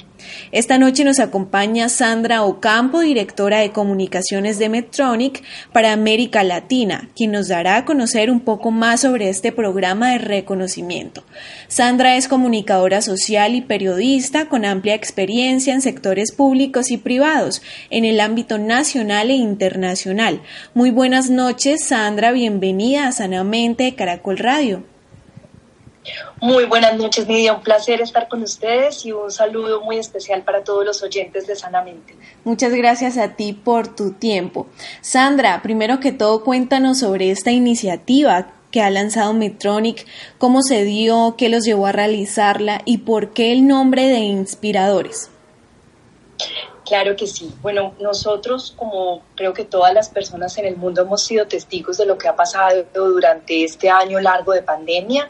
Esta 0.53 0.79
noche 0.79 1.05
nos 1.05 1.21
acompaña 1.21 1.89
Sandra 1.89 2.43
Ocampo, 2.43 3.01
directora 3.01 3.59
de 3.59 3.71
comunicaciones 3.71 4.59
de 4.59 4.69
Medtronic 4.69 5.43
para 5.73 5.93
América 5.93 6.43
Latina, 6.43 7.09
quien 7.15 7.33
nos 7.33 7.49
dará 7.49 7.77
a 7.77 7.85
conocer 7.85 8.31
un 8.31 8.41
poco 8.41 8.71
más 8.71 9.01
sobre 9.01 9.29
este 9.29 9.53
programa 9.53 10.13
de 10.13 10.19
reconocimiento. 10.19 11.25
Sandra 11.69 12.17
es 12.17 12.29
comunicadora 12.29 13.03
social 13.03 13.55
y 13.55 13.61
periodista 13.61 14.49
con 14.49 14.65
amplia 14.65 14.95
experiencia 14.95 15.75
en 15.75 15.83
sectores 15.83 16.33
públicos 16.33 16.91
y 16.91 16.97
privados 16.97 17.63
en 17.91 18.05
el 18.05 18.21
ámbito 18.21 18.59
nacional 18.59 19.31
e 19.31 19.35
internacional. 19.35 20.43
Muy 20.75 20.91
buenas 20.91 21.31
noches, 21.31 21.85
Sandra, 21.85 22.33
bienvenida 22.33 23.07
a 23.07 23.13
Sanamente 23.13 23.95
Caracol 23.95 24.39
Radio. 24.39 24.98
Muy 26.41 26.65
buenas 26.65 26.97
noches, 26.97 27.27
Nidia. 27.27 27.55
Un 27.55 27.63
placer 27.63 28.01
estar 28.01 28.29
con 28.29 28.43
ustedes 28.43 29.05
y 29.05 29.13
un 29.13 29.31
saludo 29.31 29.81
muy 29.83 29.99
especial 29.99 30.43
para 30.43 30.65
todos 30.65 30.85
los 30.85 31.03
oyentes 31.03 31.47
de 31.47 31.57
Sanamente. 31.57 32.15
Muchas 32.45 32.73
gracias 32.73 33.19
a 33.19 33.35
ti 33.35 33.53
por 33.53 33.95
tu 33.95 34.13
tiempo. 34.13 34.67
Sandra, 35.01 35.63
primero 35.63 36.01
que 36.01 36.13
todo, 36.13 36.45
cuéntanos 36.45 37.01
sobre 37.01 37.31
esta 37.31 37.51
iniciativa 37.51 38.53
que 38.71 38.83
ha 38.83 38.91
lanzado 38.91 39.33
Medtronic, 39.33 40.07
cómo 40.39 40.63
se 40.63 40.85
dio, 40.85 41.35
qué 41.39 41.49
los 41.49 41.65
llevó 41.65 41.87
a 41.87 41.93
realizarla 41.93 42.83
y 42.85 42.99
por 42.99 43.33
qué 43.33 43.53
el 43.53 43.67
nombre 43.67 44.07
de 44.09 44.19
Inspiradores. 44.19 45.31
Claro 46.89 47.15
que 47.17 47.27
sí. 47.27 47.53
Bueno, 47.61 47.93
nosotros, 48.01 48.73
como 48.75 49.21
creo 49.35 49.53
que 49.53 49.67
todas 49.67 49.93
las 49.93 50.09
personas 50.09 50.57
en 50.57 50.65
el 50.65 50.79
mundo, 50.79 51.03
hemos 51.03 51.23
sido 51.23 51.47
testigos 51.47 51.99
de 51.99 52.07
lo 52.07 52.17
que 52.17 52.29
ha 52.29 52.35
pasado 52.35 52.83
durante 52.95 53.63
este 53.63 53.91
año 53.91 54.19
largo 54.21 54.55
de 54.55 54.63
pandemia 54.63 55.29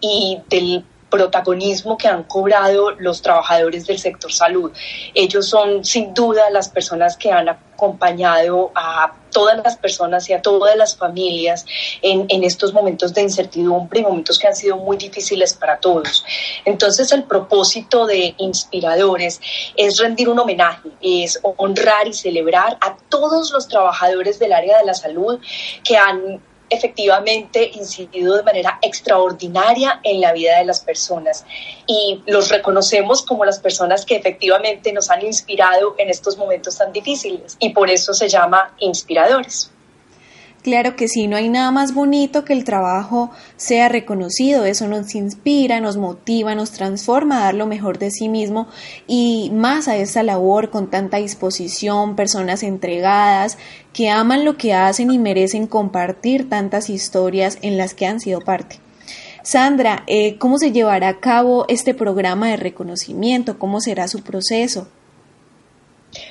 y 0.00 0.38
del 0.48 0.84
protagonismo 1.10 1.98
que 1.98 2.06
han 2.06 2.22
cobrado 2.22 2.92
los 2.92 3.22
trabajadores 3.22 3.88
del 3.88 3.98
sector 3.98 4.32
salud. 4.32 4.70
Ellos 5.12 5.48
son 5.48 5.84
sin 5.84 6.14
duda 6.14 6.48
las 6.50 6.68
personas 6.68 7.16
que 7.16 7.32
han 7.32 7.48
acompañado 7.48 8.70
a 8.76 9.12
todas 9.30 9.60
las 9.62 9.76
personas 9.76 10.28
y 10.28 10.32
a 10.32 10.42
todas 10.42 10.76
las 10.76 10.96
familias 10.96 11.64
en, 12.02 12.26
en, 12.28 12.44
estos 12.44 12.72
momentos 12.72 13.14
de 13.14 13.22
incertidumbre 13.22 14.00
y 14.00 14.02
momentos 14.02 14.38
que 14.38 14.46
han 14.46 14.56
sido 14.56 14.76
muy 14.76 14.96
difíciles 14.96 15.54
para 15.54 15.78
todos. 15.78 16.24
Entonces 16.64 17.12
el 17.12 17.24
propósito 17.24 18.06
de 18.06 18.34
Inspiradores 18.38 19.40
es 19.76 19.98
rendir 19.98 20.28
un 20.28 20.38
homenaje, 20.38 20.90
es 21.00 21.38
honrar 21.42 22.08
y 22.08 22.12
celebrar 22.12 22.76
a 22.80 22.96
todos 23.08 23.50
los 23.52 23.68
trabajadores 23.68 24.38
del 24.38 24.52
área 24.52 24.78
de 24.78 24.84
la 24.84 24.94
salud 24.94 25.38
que 25.84 25.96
han 25.96 26.40
efectivamente 26.70 27.70
incidido 27.74 28.36
de 28.36 28.42
manera 28.42 28.78
extraordinaria 28.80 30.00
en 30.04 30.20
la 30.20 30.32
vida 30.32 30.58
de 30.58 30.64
las 30.64 30.80
personas 30.80 31.44
y 31.86 32.22
los 32.26 32.48
reconocemos 32.48 33.22
como 33.22 33.44
las 33.44 33.58
personas 33.58 34.06
que 34.06 34.16
efectivamente 34.16 34.92
nos 34.92 35.10
han 35.10 35.24
inspirado 35.24 35.94
en 35.98 36.08
estos 36.08 36.38
momentos 36.38 36.78
tan 36.78 36.92
difíciles 36.92 37.56
y 37.58 37.70
por 37.70 37.90
eso 37.90 38.14
se 38.14 38.28
llama 38.28 38.74
inspiradores. 38.78 39.70
Claro 40.62 40.94
que 40.94 41.08
sí, 41.08 41.26
no 41.26 41.36
hay 41.36 41.48
nada 41.48 41.70
más 41.70 41.94
bonito 41.94 42.44
que 42.44 42.52
el 42.52 42.64
trabajo 42.64 43.30
sea 43.56 43.88
reconocido, 43.88 44.66
eso 44.66 44.88
nos 44.88 45.14
inspira, 45.14 45.80
nos 45.80 45.96
motiva, 45.96 46.54
nos 46.54 46.70
transforma 46.72 47.38
a 47.38 47.44
dar 47.44 47.54
lo 47.54 47.66
mejor 47.66 47.98
de 47.98 48.10
sí 48.10 48.28
mismo 48.28 48.68
y 49.06 49.50
más 49.54 49.88
a 49.88 49.96
esta 49.96 50.22
labor 50.22 50.68
con 50.68 50.90
tanta 50.90 51.16
disposición, 51.16 52.14
personas 52.14 52.62
entregadas 52.62 53.56
que 53.94 54.10
aman 54.10 54.44
lo 54.44 54.58
que 54.58 54.74
hacen 54.74 55.10
y 55.10 55.18
merecen 55.18 55.66
compartir 55.66 56.50
tantas 56.50 56.90
historias 56.90 57.56
en 57.62 57.78
las 57.78 57.94
que 57.94 58.04
han 58.04 58.20
sido 58.20 58.40
parte. 58.40 58.80
Sandra, 59.42 60.04
eh, 60.06 60.36
¿cómo 60.36 60.58
se 60.58 60.72
llevará 60.72 61.08
a 61.08 61.20
cabo 61.20 61.64
este 61.68 61.94
programa 61.94 62.48
de 62.48 62.58
reconocimiento? 62.58 63.58
¿Cómo 63.58 63.80
será 63.80 64.08
su 64.08 64.22
proceso? 64.22 64.88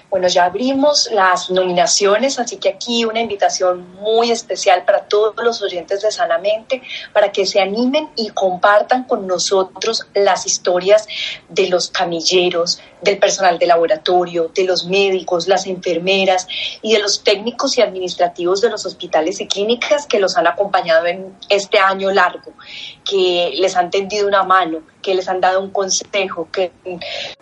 Bueno, 0.09 0.27
ya 0.27 0.45
abrimos 0.45 1.07
las 1.11 1.51
nominaciones, 1.51 2.39
así 2.39 2.57
que 2.57 2.69
aquí 2.69 3.05
una 3.05 3.21
invitación 3.21 3.93
muy 3.93 4.31
especial 4.31 4.83
para 4.83 5.01
todos 5.01 5.35
los 5.43 5.61
oyentes 5.61 6.01
de 6.01 6.11
Sanamente, 6.11 6.81
para 7.13 7.31
que 7.31 7.45
se 7.45 7.61
animen 7.61 8.09
y 8.15 8.29
compartan 8.29 9.03
con 9.03 9.27
nosotros 9.27 10.07
las 10.15 10.47
historias 10.47 11.07
de 11.47 11.69
los 11.69 11.91
camilleros, 11.91 12.79
del 13.01 13.19
personal 13.19 13.59
de 13.59 13.67
laboratorio, 13.67 14.51
de 14.53 14.63
los 14.63 14.85
médicos, 14.85 15.47
las 15.47 15.67
enfermeras 15.67 16.47
y 16.81 16.93
de 16.93 16.99
los 16.99 17.23
técnicos 17.23 17.77
y 17.77 17.81
administrativos 17.81 18.61
de 18.61 18.71
los 18.71 18.87
hospitales 18.87 19.39
y 19.39 19.47
clínicas 19.47 20.07
que 20.07 20.19
los 20.19 20.37
han 20.37 20.47
acompañado 20.47 21.05
en 21.05 21.35
este 21.49 21.77
año 21.77 22.09
largo, 22.09 22.51
que 23.09 23.53
les 23.55 23.75
han 23.75 23.89
tendido 23.89 24.27
una 24.27 24.43
mano, 24.43 24.81
que 25.01 25.15
les 25.15 25.27
han 25.27 25.41
dado 25.41 25.61
un 25.61 25.71
consejo, 25.71 26.47
que 26.51 26.71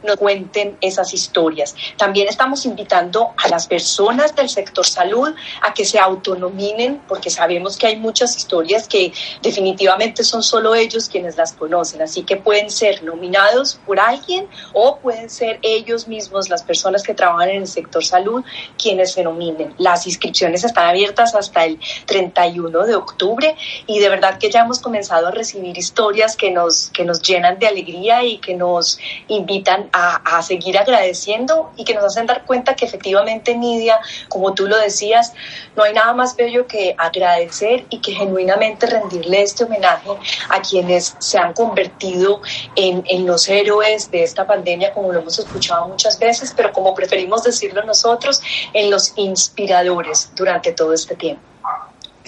nos 0.03 0.15
cuenten 0.15 0.77
esas 0.79 1.13
historias. 1.13 1.75
También 1.97 2.27
estamos 2.27 2.65
invitando 2.65 3.33
a 3.43 3.49
las 3.49 3.67
personas 3.67 4.35
del 4.35 4.47
sector 4.47 4.85
salud 4.85 5.33
a 5.61 5.73
que 5.73 5.83
se 5.83 5.99
autonominen, 5.99 7.01
porque 7.07 7.29
sabemos 7.29 7.75
que 7.77 7.87
hay 7.87 7.97
muchas 7.97 8.37
historias 8.37 8.87
que 8.87 9.11
definitivamente 9.41 10.23
son 10.23 10.43
solo 10.43 10.75
ellos 10.75 11.09
quienes 11.09 11.35
las 11.35 11.53
conocen, 11.53 12.01
así 12.01 12.23
que 12.23 12.37
pueden 12.37 12.69
ser 12.69 13.03
nominados 13.03 13.79
por 13.85 13.99
alguien 13.99 14.47
o 14.73 14.97
pueden 14.97 15.29
ser 15.29 15.59
ellos 15.63 16.07
mismos, 16.07 16.49
las 16.49 16.63
personas 16.63 17.03
que 17.03 17.13
trabajan 17.13 17.49
en 17.49 17.61
el 17.63 17.67
sector 17.67 18.05
salud, 18.05 18.43
quienes 18.81 19.13
se 19.13 19.23
nominen. 19.23 19.73
Las 19.77 20.07
inscripciones 20.07 20.63
están 20.63 20.87
abiertas 20.87 21.35
hasta 21.35 21.65
el 21.65 21.79
31 22.05 22.85
de 22.85 22.95
octubre 22.95 23.55
y 23.85 23.99
de 23.99 24.09
verdad 24.09 24.37
que 24.37 24.49
ya 24.49 24.61
hemos 24.61 24.79
comenzado 24.79 25.27
a 25.27 25.31
recibir 25.31 25.56
historias 25.65 26.35
que 26.35 26.51
nos, 26.51 26.89
que 26.89 27.03
nos 27.03 27.21
llenan 27.21 27.59
de 27.59 27.67
alegría 27.67 28.23
y 28.23 28.37
que 28.39 28.53
nos 28.53 28.99
invitan 29.27 29.89
a, 29.93 30.37
a 30.37 30.41
seguir 30.41 30.77
agradeciendo 30.77 31.71
y 31.75 31.83
que 31.83 31.93
nos 31.93 32.05
hacen 32.05 32.25
dar 32.25 32.45
cuenta 32.45 32.75
que 32.75 32.85
efectivamente, 32.85 33.55
Nidia, 33.55 33.99
como 34.29 34.53
tú 34.53 34.67
lo 34.67 34.77
decías, 34.77 35.33
no 35.75 35.83
hay 35.83 35.93
nada 35.93 36.13
más 36.13 36.35
bello 36.35 36.67
que 36.67 36.95
agradecer 36.97 37.85
y 37.89 37.99
que 37.99 38.13
genuinamente 38.13 38.85
rendirle 38.85 39.41
este 39.41 39.63
homenaje 39.63 40.09
a 40.49 40.61
quienes 40.61 41.15
se 41.19 41.37
han 41.37 41.53
convertido 41.53 42.41
en, 42.75 43.03
en 43.07 43.25
los 43.25 43.47
héroes 43.49 44.11
de 44.11 44.23
esta 44.23 44.45
pandemia, 44.45 44.93
como 44.93 45.11
lo 45.11 45.19
hemos 45.19 45.37
escuchado 45.39 45.87
muchas 45.87 46.19
veces, 46.19 46.53
pero 46.55 46.71
como 46.71 46.93
preferimos 46.93 47.43
decirlo 47.43 47.83
nosotros, 47.83 48.41
en 48.73 48.89
los 48.91 49.13
inspiradores 49.15 50.31
durante 50.35 50.71
todo 50.71 50.93
este 50.93 51.15
tiempo. 51.15 51.56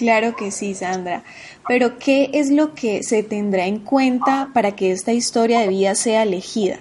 Claro 0.00 0.34
que 0.34 0.50
sí, 0.50 0.74
Sandra. 0.74 1.24
Pero 1.68 1.98
¿qué 1.98 2.30
es 2.32 2.48
lo 2.50 2.74
que 2.74 3.02
se 3.02 3.22
tendrá 3.22 3.66
en 3.66 3.80
cuenta 3.80 4.48
para 4.54 4.74
que 4.74 4.92
esta 4.92 5.12
historia 5.12 5.60
de 5.60 5.68
vida 5.68 5.94
sea 5.94 6.22
elegida? 6.22 6.80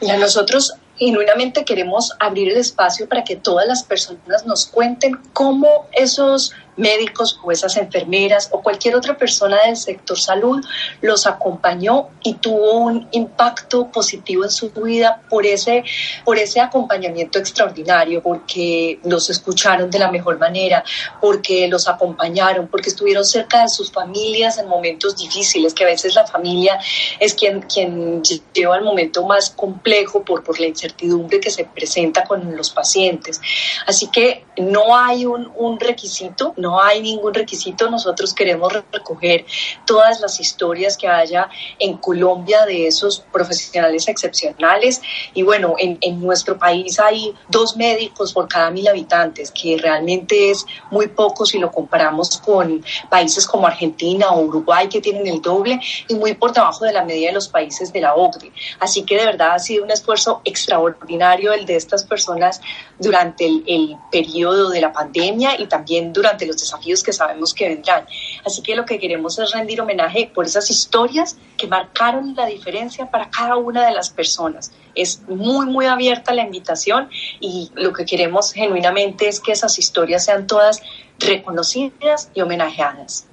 Nosotros 0.00 0.72
genuinamente 0.96 1.64
queremos 1.64 2.16
abrir 2.18 2.48
el 2.48 2.56
espacio 2.56 3.08
para 3.08 3.22
que 3.22 3.36
todas 3.36 3.68
las 3.68 3.84
personas 3.84 4.44
nos 4.44 4.66
cuenten 4.66 5.20
cómo 5.32 5.86
esos 5.92 6.52
médicos 6.78 7.38
o 7.42 7.52
esas 7.52 7.76
enfermeras 7.76 8.48
o 8.52 8.62
cualquier 8.62 8.96
otra 8.96 9.16
persona 9.16 9.58
del 9.66 9.76
sector 9.76 10.18
salud 10.18 10.64
los 11.00 11.26
acompañó 11.26 12.08
y 12.22 12.34
tuvo 12.34 12.78
un 12.78 13.08
impacto 13.12 13.90
positivo 13.90 14.44
en 14.44 14.50
su 14.50 14.70
vida 14.70 15.22
por 15.28 15.44
ese, 15.44 15.84
por 16.24 16.38
ese 16.38 16.60
acompañamiento 16.60 17.38
extraordinario, 17.38 18.22
porque 18.22 18.98
los 19.04 19.28
escucharon 19.30 19.90
de 19.90 19.98
la 19.98 20.10
mejor 20.10 20.38
manera, 20.38 20.84
porque 21.20 21.68
los 21.68 21.88
acompañaron, 21.88 22.68
porque 22.68 22.90
estuvieron 22.90 23.24
cerca 23.24 23.62
de 23.62 23.68
sus 23.68 23.90
familias 23.90 24.58
en 24.58 24.68
momentos 24.68 25.16
difíciles, 25.16 25.74
que 25.74 25.84
a 25.84 25.88
veces 25.88 26.14
la 26.14 26.26
familia 26.26 26.78
es 27.18 27.34
quien, 27.34 27.62
quien 27.62 28.22
lleva 28.52 28.76
el 28.76 28.84
momento 28.84 29.24
más 29.26 29.50
complejo 29.50 30.22
por, 30.24 30.42
por 30.44 30.60
la 30.60 30.66
incertidumbre 30.66 31.40
que 31.40 31.50
se 31.50 31.64
presenta 31.64 32.24
con 32.24 32.56
los 32.56 32.70
pacientes. 32.70 33.40
Así 33.86 34.08
que 34.10 34.44
no 34.60 34.96
hay 34.96 35.26
un, 35.26 35.78
requisito, 35.78 36.54
no 36.56 36.68
no 36.68 36.82
hay 36.82 37.00
ningún 37.00 37.32
requisito, 37.32 37.88
nosotros 37.88 38.34
queremos 38.34 38.70
recoger 38.92 39.46
todas 39.86 40.20
las 40.20 40.38
historias 40.38 40.98
que 40.98 41.08
haya 41.08 41.48
en 41.78 41.96
Colombia 41.96 42.66
de 42.66 42.86
esos 42.86 43.20
profesionales 43.32 44.06
excepcionales 44.06 45.00
y 45.32 45.42
bueno, 45.42 45.76
en, 45.78 45.96
en 46.02 46.20
nuestro 46.20 46.58
país 46.58 47.00
hay 47.00 47.34
dos 47.48 47.74
médicos 47.74 48.34
por 48.34 48.48
cada 48.48 48.70
mil 48.70 48.86
habitantes, 48.86 49.50
que 49.50 49.78
realmente 49.78 50.50
es 50.50 50.66
muy 50.90 51.08
poco 51.08 51.46
si 51.46 51.58
lo 51.58 51.70
comparamos 51.70 52.36
con 52.36 52.84
países 53.08 53.46
como 53.46 53.66
Argentina 53.66 54.28
o 54.30 54.42
Uruguay 54.42 54.88
que 54.88 55.00
tienen 55.00 55.26
el 55.26 55.40
doble 55.40 55.80
y 56.06 56.14
muy 56.14 56.34
por 56.34 56.52
debajo 56.52 56.84
de 56.84 56.92
la 56.92 57.04
media 57.04 57.28
de 57.28 57.34
los 57.34 57.48
países 57.48 57.92
de 57.94 58.00
la 58.02 58.14
OCDE. 58.14 58.52
Así 58.78 59.04
que 59.04 59.16
de 59.16 59.24
verdad 59.24 59.52
ha 59.54 59.58
sido 59.58 59.84
un 59.84 59.90
esfuerzo 59.90 60.42
extraordinario 60.44 61.52
el 61.54 61.64
de 61.64 61.76
estas 61.76 62.04
personas 62.04 62.60
durante 62.98 63.46
el, 63.46 63.62
el 63.66 63.96
periodo 64.10 64.70
de 64.70 64.80
la 64.80 64.92
pandemia 64.92 65.60
y 65.60 65.66
también 65.66 66.12
durante 66.12 66.46
los 66.46 66.56
desafíos 66.56 67.02
que 67.02 67.12
sabemos 67.12 67.54
que 67.54 67.68
vendrán. 67.68 68.06
Así 68.44 68.62
que 68.62 68.74
lo 68.74 68.84
que 68.84 68.98
queremos 68.98 69.38
es 69.38 69.52
rendir 69.52 69.80
homenaje 69.80 70.30
por 70.34 70.46
esas 70.46 70.70
historias 70.70 71.36
que 71.56 71.66
marcaron 71.66 72.34
la 72.34 72.46
diferencia 72.46 73.10
para 73.10 73.30
cada 73.30 73.56
una 73.56 73.86
de 73.86 73.92
las 73.92 74.10
personas. 74.10 74.72
Es 74.94 75.22
muy, 75.28 75.66
muy 75.66 75.86
abierta 75.86 76.34
la 76.34 76.42
invitación 76.42 77.08
y 77.40 77.70
lo 77.74 77.92
que 77.92 78.04
queremos 78.04 78.52
genuinamente 78.52 79.28
es 79.28 79.40
que 79.40 79.52
esas 79.52 79.78
historias 79.78 80.24
sean 80.24 80.46
todas 80.46 80.82
reconocidas 81.18 82.30
y 82.34 82.40
homenajeadas. 82.40 83.26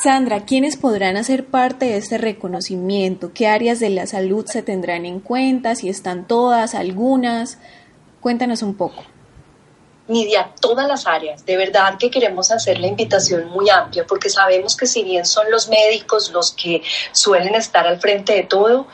Sandra, 0.00 0.44
¿quiénes 0.44 0.76
podrán 0.76 1.16
hacer 1.16 1.46
parte 1.46 1.86
de 1.86 1.96
este 1.96 2.18
reconocimiento? 2.18 3.32
¿Qué 3.32 3.48
áreas 3.48 3.80
de 3.80 3.90
la 3.90 4.06
salud 4.06 4.46
se 4.46 4.62
tendrán 4.62 5.04
en 5.04 5.18
cuenta? 5.18 5.74
Si 5.74 5.88
están 5.88 6.28
todas, 6.28 6.76
algunas. 6.76 7.58
Cuéntanos 8.20 8.62
un 8.62 8.74
poco. 8.74 9.04
Nidia, 10.08 10.52
todas 10.60 10.88
las 10.88 11.06
áreas. 11.06 11.44
De 11.44 11.56
verdad 11.56 11.98
que 11.98 12.10
queremos 12.10 12.50
hacer 12.50 12.80
la 12.80 12.86
invitación 12.86 13.48
muy 13.50 13.68
amplia 13.68 14.06
porque 14.06 14.30
sabemos 14.30 14.76
que 14.76 14.86
si 14.86 15.04
bien 15.04 15.26
son 15.26 15.50
los 15.50 15.68
médicos 15.68 16.30
los 16.32 16.52
que 16.52 16.82
suelen 17.12 17.54
estar 17.54 17.86
al 17.86 18.00
frente 18.00 18.32
de 18.32 18.44
todo, 18.44 18.86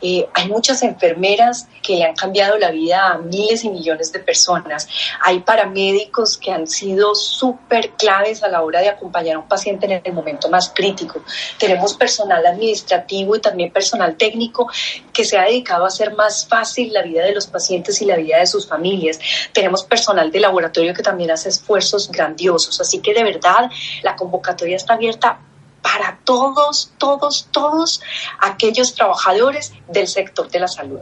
eh, 0.00 0.28
hay 0.34 0.48
muchas 0.48 0.82
enfermeras 0.82 1.68
que 1.82 1.96
le 1.96 2.04
han 2.04 2.14
cambiado 2.14 2.56
la 2.58 2.70
vida 2.70 3.08
a 3.08 3.18
miles 3.18 3.64
y 3.64 3.70
millones 3.70 4.12
de 4.12 4.20
personas. 4.20 4.88
Hay 5.22 5.40
paramédicos 5.40 6.36
que 6.38 6.50
han 6.52 6.66
sido 6.66 7.14
súper 7.14 7.90
claves 7.90 8.42
a 8.42 8.48
la 8.48 8.62
hora 8.62 8.80
de 8.80 8.88
acompañar 8.88 9.36
a 9.36 9.38
un 9.40 9.48
paciente 9.48 9.86
en 9.86 10.00
el 10.04 10.12
momento 10.12 10.48
más 10.48 10.72
crítico. 10.74 11.22
Tenemos 11.58 11.94
personal 11.94 12.44
administrativo 12.46 13.36
y 13.36 13.40
también 13.40 13.72
personal 13.72 14.16
técnico 14.16 14.70
que 15.12 15.24
se 15.24 15.38
ha 15.38 15.44
dedicado 15.44 15.84
a 15.84 15.88
hacer 15.88 16.14
más 16.14 16.46
fácil 16.46 16.92
la 16.92 17.02
vida 17.02 17.24
de 17.24 17.34
los 17.34 17.46
pacientes 17.46 18.00
y 18.02 18.06
la 18.06 18.16
vida 18.16 18.38
de 18.38 18.46
sus 18.46 18.66
familias. 18.66 19.18
Tenemos 19.52 19.84
personal 19.84 20.30
de 20.30 20.40
laboratorio 20.40 20.94
que 20.94 21.02
también 21.02 21.30
hace 21.30 21.48
esfuerzos 21.48 22.10
grandiosos. 22.10 22.80
Así 22.80 23.00
que 23.00 23.14
de 23.14 23.24
verdad 23.24 23.70
la 24.02 24.16
convocatoria 24.16 24.76
está 24.76 24.94
abierta 24.94 25.40
para 25.82 26.18
todos, 26.24 26.92
todos, 26.98 27.48
todos 27.50 28.00
aquellos 28.40 28.94
trabajadores 28.94 29.72
del 29.88 30.06
sector 30.06 30.50
de 30.50 30.60
la 30.60 30.68
salud. 30.68 31.00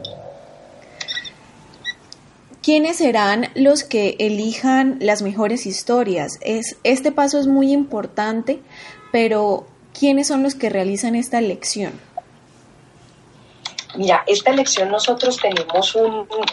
¿Quiénes 2.61 2.97
serán 2.97 3.49
los 3.55 3.83
que 3.83 4.15
elijan 4.19 4.97
las 4.99 5.21
mejores 5.21 5.65
historias? 5.65 6.37
Es, 6.41 6.77
este 6.83 7.11
paso 7.11 7.39
es 7.39 7.47
muy 7.47 7.71
importante, 7.71 8.59
pero 9.11 9.65
¿quiénes 9.97 10.27
son 10.27 10.43
los 10.43 10.55
que 10.55 10.69
realizan 10.69 11.15
esta 11.15 11.39
elección? 11.39 11.99
Mira, 13.95 14.23
esta 14.27 14.51
elección 14.51 14.89
nosotros 14.89 15.37
tenemos 15.37 15.97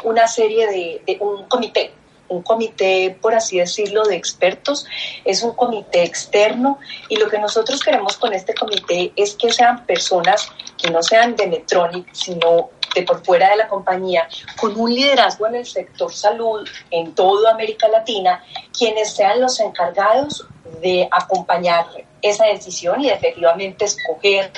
una 0.05 0.27
serie 0.27 0.66
de, 1.07 1.18
un 1.20 1.45
comité 1.49 1.93
un 2.29 2.43
comité, 2.43 3.16
por 3.20 3.35
así 3.35 3.59
decirlo, 3.59 4.05
de 4.05 4.16
expertos, 4.16 4.87
es 5.24 5.43
un 5.43 5.53
comité 5.53 6.03
externo 6.03 6.79
y 7.09 7.16
lo 7.16 7.29
que 7.29 7.39
nosotros 7.39 7.83
queremos 7.83 8.16
con 8.16 8.33
este 8.33 8.55
comité 8.55 9.12
es 9.16 9.35
que 9.35 9.53
sean 9.53 9.87
personas 9.87 10.49
que 10.77 10.91
no 10.91 11.03
sean 11.03 11.37
de 11.37 11.47
Metronic, 11.47 12.12
sino 12.12 12.70
de 12.95 13.03
por 13.03 13.24
fuera 13.24 13.51
de 13.51 13.57
la 13.57 13.68
compañía, 13.68 14.27
con 14.59 14.79
un 14.79 14.93
liderazgo 14.93 15.47
en 15.47 15.57
el 15.57 15.66
sector 15.66 16.12
salud 16.12 16.66
en 16.91 17.14
toda 17.14 17.53
América 17.53 17.89
Latina, 17.89 18.43
quienes 18.77 19.14
sean 19.14 19.41
los 19.41 19.61
encargados 19.61 20.47
de 20.81 21.09
acompañar 21.11 21.87
esa 22.23 22.47
decisión 22.47 23.01
y 23.01 23.11
efectivamente 23.11 23.85
escoger 23.85 24.51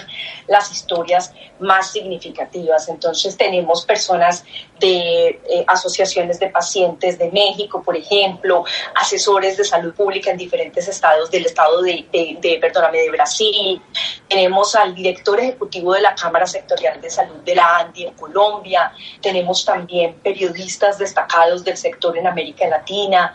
las 0.47 0.71
historias 0.73 1.35
más 1.59 1.91
significativas. 1.91 2.89
Entonces 2.89 3.37
tenemos 3.37 3.85
personas 3.85 4.45
de 4.79 5.29
eh, 5.29 5.65
asociaciones 5.67 6.39
de 6.39 6.49
pacientes 6.49 7.19
de 7.19 7.31
México, 7.31 7.83
por 7.83 7.97
ejemplo, 7.97 8.65
asesores 8.95 9.57
de 9.57 9.65
salud 9.65 9.93
pública 9.93 10.31
en 10.31 10.37
diferentes 10.37 10.89
estados 10.89 11.31
del 11.31 11.47
estado 11.47 11.83
de, 11.83 12.07
de, 12.13 12.39
de, 12.41 12.59
perdóname, 12.59 12.99
de 12.99 13.11
Brasil. 13.11 13.83
Tenemos 14.29 14.75
al 14.75 14.95
director 14.95 15.39
ejecutivo 15.41 15.93
de 15.95 16.03
la 16.03 16.15
Cámara 16.15 16.47
Sectorial 16.47 17.01
de 17.01 17.11
Salud 17.11 17.43
de 17.45 17.55
la 17.55 17.79
ANDI 17.79 18.05
en 18.05 18.15
Colombia. 18.15 18.93
Tenemos 19.21 19.65
también 19.65 20.15
periodistas 20.23 20.99
destacados 20.99 21.65
del 21.65 21.77
sector 21.77 22.17
en 22.17 22.27
América 22.27 22.67
Latina. 22.69 23.35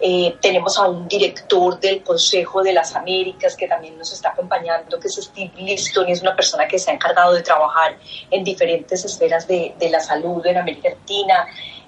Eh, 0.00 0.36
tenemos 0.40 0.78
a 0.78 0.88
un 0.88 1.06
director 1.08 1.78
del 1.80 2.02
Consejo 2.02 2.62
de 2.62 2.72
las 2.72 2.94
Américas 2.94 3.56
que 3.56 3.68
también 3.68 3.96
nos 3.96 4.12
está 4.12 4.30
acompañando, 4.30 4.98
que 4.98 5.08
es 5.08 5.14
Steve 5.14 5.52
Liston, 5.56 6.08
y 6.08 6.12
es 6.12 6.22
una 6.22 6.34
persona 6.34 6.66
que 6.66 6.78
se 6.78 6.90
ha 6.90 6.94
encargado 6.94 7.32
de 7.32 7.42
trabajar 7.42 7.96
en 8.30 8.44
diferentes 8.44 9.04
esferas 9.04 9.46
de, 9.46 9.74
de 9.78 9.90
la 9.90 10.00
salud 10.00 10.44
en 10.46 10.58
América 10.58 10.90
Latina. 10.90 11.46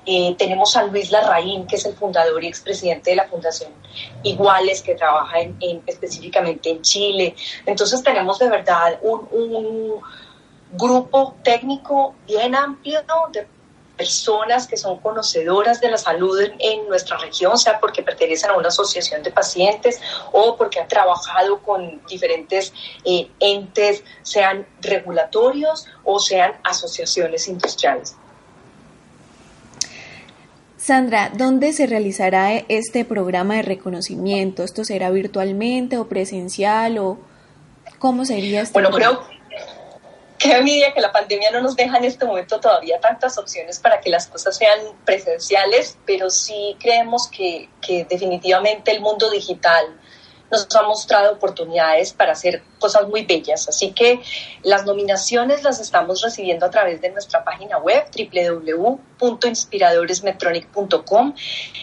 Eh, 0.08 0.36
tenemos 0.38 0.76
a 0.76 0.84
Luis 0.84 1.10
Larraín, 1.10 1.66
que 1.66 1.74
es 1.74 1.84
el 1.84 1.94
fundador 1.94 2.42
y 2.44 2.46
expresidente 2.46 3.10
de 3.10 3.16
la 3.16 3.26
Fundación 3.26 3.72
Iguales, 4.22 4.80
que 4.80 4.94
trabaja 4.94 5.40
en, 5.40 5.82
específicamente 5.84 6.70
en 6.70 6.80
Chile. 6.82 7.34
Entonces 7.66 8.02
tenemos 8.04 8.38
de 8.38 8.48
verdad 8.48 9.00
un, 9.02 9.26
un 9.32 10.00
grupo 10.72 11.34
técnico 11.42 12.14
bien 12.26 12.54
amplio 12.54 13.02
de 13.32 13.46
personas 13.96 14.66
que 14.66 14.76
son 14.76 14.98
conocedoras 15.00 15.80
de 15.80 15.90
la 15.90 15.98
salud 15.98 16.38
en, 16.58 16.88
nuestra 16.88 17.16
región, 17.18 17.58
sea 17.58 17.80
porque 17.80 18.02
pertenecen 18.02 18.50
a 18.50 18.56
una 18.56 18.68
asociación 18.68 19.22
de 19.22 19.30
pacientes 19.30 20.00
o 20.32 20.56
porque 20.56 20.80
han 20.80 20.88
trabajado 20.88 21.60
con 21.62 22.00
diferentes 22.06 22.72
eh, 23.04 23.28
entes, 23.40 24.04
sean 24.22 24.66
regulatorios 24.80 25.86
o 26.04 26.18
sean 26.18 26.52
asociaciones 26.62 27.48
industriales. 27.48 28.14
Sandra, 30.76 31.32
¿dónde 31.34 31.72
se 31.72 31.86
realizará 31.86 32.52
este 32.68 33.04
programa 33.04 33.56
de 33.56 33.62
reconocimiento? 33.62 34.62
¿Esto 34.62 34.84
será 34.84 35.10
virtualmente 35.10 35.98
o 35.98 36.06
presencial 36.06 36.98
o 36.98 37.18
cómo 37.98 38.24
sería 38.24 38.60
este? 38.60 38.74
Bueno, 38.74 38.90
creo 38.90 39.35
qué 40.46 40.56
envidia 40.56 40.92
que 40.92 41.00
la 41.00 41.12
pandemia 41.12 41.50
no 41.50 41.60
nos 41.60 41.76
deja 41.76 41.96
en 41.98 42.04
este 42.04 42.24
momento 42.24 42.60
todavía 42.60 43.00
tantas 43.00 43.38
opciones 43.38 43.78
para 43.78 44.00
que 44.00 44.10
las 44.10 44.26
cosas 44.26 44.56
sean 44.56 44.78
presenciales, 45.04 45.98
pero 46.06 46.30
sí 46.30 46.76
creemos 46.80 47.28
que, 47.28 47.68
que 47.80 48.04
definitivamente 48.04 48.90
el 48.92 49.00
mundo 49.00 49.30
digital 49.30 49.98
nos 50.50 50.74
ha 50.76 50.82
mostrado 50.82 51.32
oportunidades 51.32 52.12
para 52.12 52.32
hacer 52.32 52.62
cosas 52.78 53.08
muy 53.08 53.24
bellas. 53.24 53.66
Así 53.68 53.92
que 53.92 54.20
las 54.62 54.84
nominaciones 54.84 55.62
las 55.62 55.80
estamos 55.80 56.20
recibiendo 56.22 56.66
a 56.66 56.70
través 56.70 57.00
de 57.00 57.10
nuestra 57.10 57.44
página 57.44 57.78
web 57.78 58.04
www.inspiradoresmetronic.com 59.18 61.34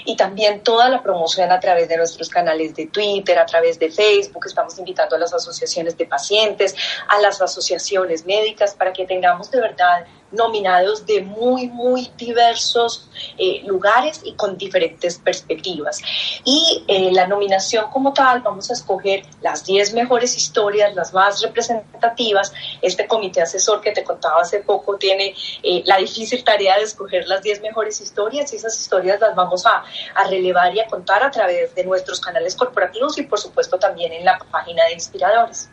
y 0.05 0.15
también 0.15 0.61
toda 0.61 0.89
la 0.89 1.01
promoción 1.01 1.51
a 1.51 1.59
través 1.59 1.89
de 1.89 1.97
nuestros 1.97 2.29
canales 2.29 2.75
de 2.75 2.85
Twitter, 2.87 3.39
a 3.39 3.45
través 3.45 3.79
de 3.79 3.91
Facebook. 3.91 4.45
Estamos 4.45 4.77
invitando 4.79 5.15
a 5.15 5.19
las 5.19 5.33
asociaciones 5.33 5.97
de 5.97 6.05
pacientes, 6.05 6.75
a 7.07 7.21
las 7.21 7.41
asociaciones 7.41 8.25
médicas 8.25 8.75
para 8.75 8.91
que 8.93 9.05
tengamos 9.05 9.51
de 9.51 9.61
verdad 9.61 10.05
nominados 10.33 11.05
de 11.05 11.21
muy, 11.21 11.67
muy 11.67 12.11
diversos 12.17 13.09
eh, 13.37 13.61
lugares 13.65 14.21
y 14.23 14.33
con 14.33 14.57
diferentes 14.57 15.19
perspectivas. 15.19 16.01
Y 16.43 16.83
eh, 16.87 17.11
la 17.11 17.27
nominación 17.27 17.89
como 17.91 18.13
tal, 18.13 18.41
vamos 18.41 18.69
a 18.69 18.73
escoger 18.73 19.23
las 19.41 19.65
10 19.65 19.93
mejores 19.93 20.35
historias, 20.35 20.82
las 20.91 21.13
más 21.13 21.41
representativas. 21.41 22.53
Este 22.81 23.07
comité 23.07 23.41
asesor 23.41 23.81
que 23.81 23.91
te 23.91 24.03
contaba 24.03 24.41
hace 24.41 24.59
poco 24.59 24.97
tiene 24.97 25.35
eh, 25.63 25.83
la 25.85 25.97
difícil 25.97 26.43
tarea 26.43 26.77
de 26.77 26.83
escoger 26.83 27.27
las 27.27 27.41
10 27.41 27.61
mejores 27.61 28.01
historias 28.01 28.51
y 28.53 28.57
esas 28.57 28.79
historias 28.79 29.19
las 29.19 29.35
vamos 29.35 29.65
a, 29.65 29.83
a 30.15 30.27
relevar 30.27 30.75
y 30.75 30.79
a 30.79 30.87
contar 30.87 31.23
a 31.23 31.31
través 31.31 31.73
de 31.75 31.83
nuestros 31.83 32.19
canales 32.19 32.55
corporativos 32.55 33.17
y 33.17 33.23
por 33.23 33.39
supuesto 33.39 33.77
también 33.77 34.13
en 34.13 34.25
la 34.25 34.37
página 34.51 34.85
de 34.85 34.93
Inspiradores. 34.93 35.69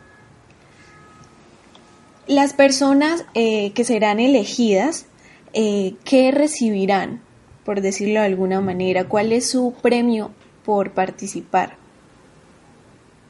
Las 2.26 2.52
personas 2.52 3.24
eh, 3.34 3.72
que 3.72 3.82
serán 3.82 4.20
elegidas, 4.20 5.06
eh, 5.52 5.94
¿qué 6.04 6.30
recibirán, 6.30 7.22
por 7.64 7.80
decirlo 7.80 8.20
de 8.20 8.26
alguna 8.26 8.61
manera? 8.61 9.08
¿Cuál 9.08 9.32
es 9.32 9.50
su 9.50 9.74
premio 9.82 10.30
por 10.64 10.92
participar? 10.92 11.80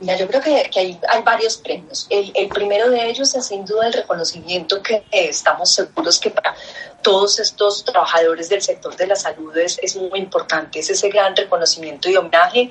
Mira, 0.00 0.16
yo 0.16 0.26
creo 0.26 0.40
que, 0.40 0.70
que 0.70 0.80
hay, 0.80 1.00
hay, 1.08 1.22
varios 1.22 1.58
premios. 1.58 2.06
El, 2.08 2.32
el, 2.34 2.48
primero 2.48 2.88
de 2.88 3.10
ellos 3.10 3.34
es 3.34 3.46
sin 3.46 3.66
duda 3.66 3.86
el 3.86 3.92
reconocimiento 3.92 4.82
que 4.82 5.04
estamos 5.12 5.74
seguros 5.74 6.18
que 6.18 6.30
para 6.30 6.54
todos 7.02 7.38
estos 7.38 7.84
trabajadores 7.84 8.48
del 8.48 8.62
sector 8.62 8.96
de 8.96 9.06
la 9.06 9.16
salud 9.16 9.56
es, 9.56 9.78
es, 9.82 9.96
muy 9.96 10.18
importante. 10.18 10.80
Es 10.80 10.90
ese 10.90 11.08
gran 11.08 11.34
reconocimiento 11.34 12.08
y 12.08 12.16
homenaje 12.16 12.70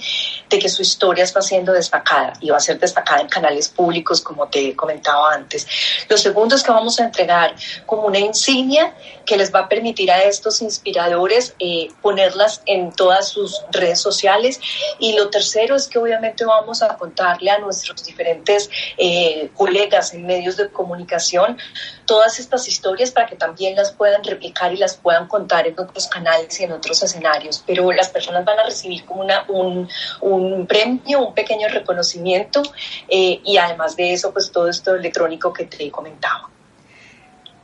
de 0.49 0.59
que 0.59 0.69
su 0.69 0.81
historia 0.81 1.23
está 1.23 1.41
siendo 1.41 1.73
destacada 1.73 2.33
y 2.39 2.49
va 2.49 2.57
a 2.57 2.59
ser 2.59 2.79
destacada 2.79 3.21
en 3.21 3.27
canales 3.27 3.69
públicos, 3.69 4.21
como 4.21 4.47
te 4.47 4.75
comentaba 4.75 5.33
antes. 5.33 5.67
Lo 6.07 6.17
segundo 6.17 6.55
es 6.55 6.63
que 6.63 6.71
vamos 6.71 6.99
a 6.99 7.05
entregar 7.05 7.55
como 7.85 8.03
una 8.03 8.19
insignia 8.19 8.93
que 9.25 9.37
les 9.37 9.53
va 9.53 9.59
a 9.59 9.69
permitir 9.69 10.11
a 10.11 10.23
estos 10.23 10.61
inspiradores 10.61 11.53
eh, 11.59 11.89
ponerlas 12.01 12.61
en 12.65 12.91
todas 12.91 13.29
sus 13.29 13.61
redes 13.71 13.99
sociales. 13.99 14.59
Y 14.97 15.13
lo 15.13 15.29
tercero 15.29 15.75
es 15.75 15.87
que 15.87 15.99
obviamente 15.99 16.45
vamos 16.45 16.81
a 16.81 16.97
contarle 16.97 17.51
a 17.51 17.59
nuestros 17.59 18.03
diferentes 18.03 18.69
eh, 18.97 19.49
colegas 19.55 20.13
en 20.13 20.25
medios 20.25 20.57
de 20.57 20.69
comunicación 20.69 21.57
todas 22.05 22.39
estas 22.39 22.67
historias 22.67 23.11
para 23.11 23.27
que 23.27 23.35
también 23.35 23.75
las 23.75 23.91
puedan 23.91 24.18
replicar 24.23 24.73
y 24.73 24.77
las 24.77 24.97
puedan 24.97 25.27
contar 25.27 25.67
en 25.67 25.79
otros 25.79 26.07
canales 26.07 26.59
y 26.59 26.63
en 26.63 26.71
otros 26.71 27.01
escenarios. 27.03 27.63
Pero 27.65 27.91
las 27.91 28.09
personas 28.09 28.45
van 28.45 28.59
a 28.59 28.63
recibir 28.63 29.05
como 29.05 29.21
una, 29.21 29.45
un, 29.47 29.87
un 30.21 30.67
premio, 30.67 31.27
un 31.27 31.33
pequeño 31.33 31.67
reconocimiento 31.67 32.61
eh, 33.07 33.39
y 33.43 33.57
además 33.57 33.95
de 33.95 34.13
eso, 34.13 34.31
pues 34.31 34.51
todo 34.51 34.69
esto 34.69 34.95
electrónico 34.95 35.53
que 35.53 35.65
te 35.65 35.89
comentaba. 35.91 36.49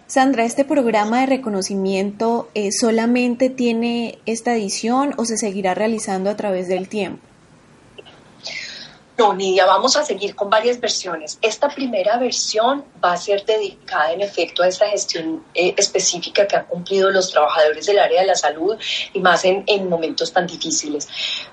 Sandra, 0.07 0.45
¿este 0.45 0.65
programa 0.65 1.21
de 1.21 1.25
reconocimiento 1.25 2.47
eh, 2.53 2.71
solamente 2.71 3.49
tiene 3.49 4.19
esta 4.27 4.53
edición 4.53 5.13
o 5.17 5.25
se 5.25 5.35
seguirá 5.35 5.73
realizando 5.73 6.29
a 6.29 6.35
través 6.35 6.67
del 6.67 6.87
tiempo? 6.87 7.25
No, 9.17 9.33
Nidia, 9.33 9.65
vamos 9.65 9.95
a 9.95 10.03
seguir 10.03 10.35
con 10.35 10.49
varias 10.49 10.77
versiones. 10.81 11.39
Esta 11.41 11.69
primera 11.69 12.17
versión 12.17 12.83
va 13.01 13.13
a 13.13 13.17
ser 13.17 13.45
dedicada 13.45 14.11
en 14.11 14.19
efecto 14.19 14.61
a 14.61 14.67
esa 14.67 14.87
gestión 14.87 15.45
eh, 15.53 15.73
específica 15.77 16.45
que 16.45 16.57
han 16.57 16.65
cumplido 16.65 17.09
los 17.11 17.31
trabajadores 17.31 17.85
del 17.85 17.99
área 17.99 18.21
de 18.21 18.27
la 18.27 18.35
salud 18.35 18.77
y 19.13 19.19
más 19.21 19.45
en, 19.45 19.63
en 19.67 19.87
momentos 19.87 20.33
tan 20.33 20.45
difíciles. 20.45 21.07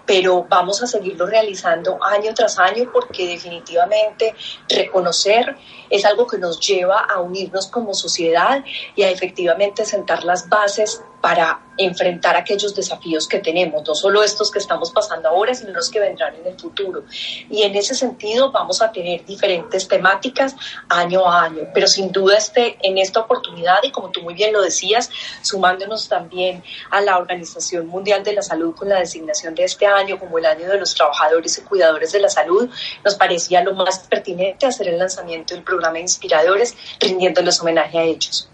Pero 0.04 0.44
vamos 0.48 0.82
a 0.82 0.88
seguirlo 0.88 1.24
realizando 1.24 2.02
año 2.02 2.34
tras 2.34 2.58
año 2.58 2.90
porque 2.92 3.28
definitivamente 3.28 4.34
reconocer 4.68 5.56
es 5.88 6.04
algo 6.04 6.26
que 6.26 6.38
nos 6.38 6.58
lleva 6.58 6.98
a 6.98 7.20
unirnos 7.20 7.68
como 7.68 7.94
sociedad 7.94 8.64
y 8.96 9.04
a 9.04 9.10
efectivamente 9.10 9.84
sentar 9.84 10.24
las 10.24 10.48
bases 10.48 11.00
para 11.22 11.60
enfrentar 11.78 12.36
aquellos 12.36 12.74
desafíos 12.74 13.26
que 13.26 13.38
tenemos, 13.38 13.86
no 13.86 13.94
solo 13.94 14.22
estos 14.22 14.50
que 14.50 14.58
estamos 14.58 14.90
pasando 14.90 15.28
ahora, 15.28 15.54
sino 15.54 15.72
los 15.72 15.88
que 15.88 16.00
vendrán 16.00 16.34
en 16.34 16.46
el 16.46 16.58
futuro. 16.58 17.04
Y 17.48 17.62
en 17.62 17.74
ese 17.76 17.94
sentido 17.94 18.50
vamos 18.50 18.82
a 18.82 18.92
tener 18.92 19.24
diferentes 19.24 19.88
temáticas 19.88 20.54
año 20.88 21.26
a 21.26 21.44
año, 21.44 21.62
pero 21.72 21.86
sin 21.86 22.12
duda 22.12 22.36
este, 22.36 22.76
en 22.82 22.98
esta 22.98 23.20
oportunidad, 23.20 23.78
y 23.84 23.90
como 23.90 24.10
tú 24.10 24.20
muy 24.20 24.34
bien 24.34 24.52
lo 24.52 24.60
decías, 24.60 25.10
sumándonos 25.42 26.08
también 26.08 26.62
a 26.90 27.00
la 27.00 27.16
Organización 27.16 27.86
Mundial 27.86 28.22
de 28.24 28.34
la 28.34 28.42
Salud 28.42 28.74
con 28.74 28.88
la 28.88 28.98
designación 28.98 29.54
de 29.54 29.64
este 29.64 29.86
año 29.86 30.18
como 30.18 30.38
el 30.38 30.46
año 30.46 30.68
de 30.68 30.78
los 30.78 30.94
trabajadores 30.94 31.56
y 31.56 31.62
cuidadores 31.62 32.12
de 32.12 32.20
la 32.20 32.28
salud, 32.28 32.68
nos 33.04 33.14
parecía 33.14 33.62
lo 33.62 33.74
más 33.74 34.00
pertinente 34.00 34.66
hacer 34.66 34.88
el 34.88 34.98
lanzamiento 34.98 35.54
del 35.54 35.62
programa 35.62 36.00
Inspiradores, 36.00 36.74
rindiéndoles 37.00 37.60
homenaje 37.60 37.98
a 37.98 38.02
ellos. 38.02 38.51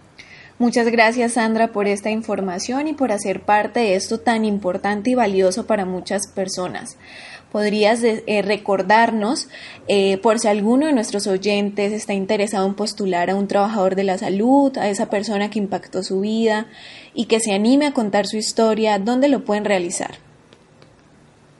Muchas 0.59 0.89
gracias 0.89 1.35
Sandra 1.35 1.69
por 1.69 1.87
esta 1.87 2.11
información 2.11 2.89
y 2.89 2.93
por 2.93 3.13
hacer 3.13 3.43
parte 3.43 3.79
de 3.79 3.95
esto 3.95 4.19
tan 4.19 4.45
importante 4.45 5.11
y 5.11 5.15
valioso 5.15 5.67
para 5.67 5.85
muchas 5.85 6.27
personas. 6.27 6.97
¿Podrías 7.53 8.03
eh, 8.03 8.43
recordarnos, 8.43 9.49
eh, 9.87 10.19
por 10.19 10.41
si 10.41 10.49
alguno 10.49 10.87
de 10.87 10.93
nuestros 10.93 11.29
oyentes 11.29 11.93
está 11.93 12.13
interesado 12.13 12.67
en 12.67 12.75
postular 12.75 13.31
a 13.31 13.37
un 13.37 13.47
trabajador 13.47 13.95
de 13.95 14.03
la 14.03 14.19
salud, 14.19 14.77
a 14.79 14.89
esa 14.89 15.09
persona 15.09 15.49
que 15.49 15.61
impactó 15.61 16.03
su 16.03 16.21
vida 16.21 16.67
y 17.15 17.27
que 17.27 17.39
se 17.39 17.53
anime 17.53 17.87
a 17.87 17.93
contar 17.93 18.27
su 18.27 18.37
historia, 18.37 18.99
dónde 18.99 19.29
lo 19.29 19.45
pueden 19.45 19.65
realizar? 19.65 20.17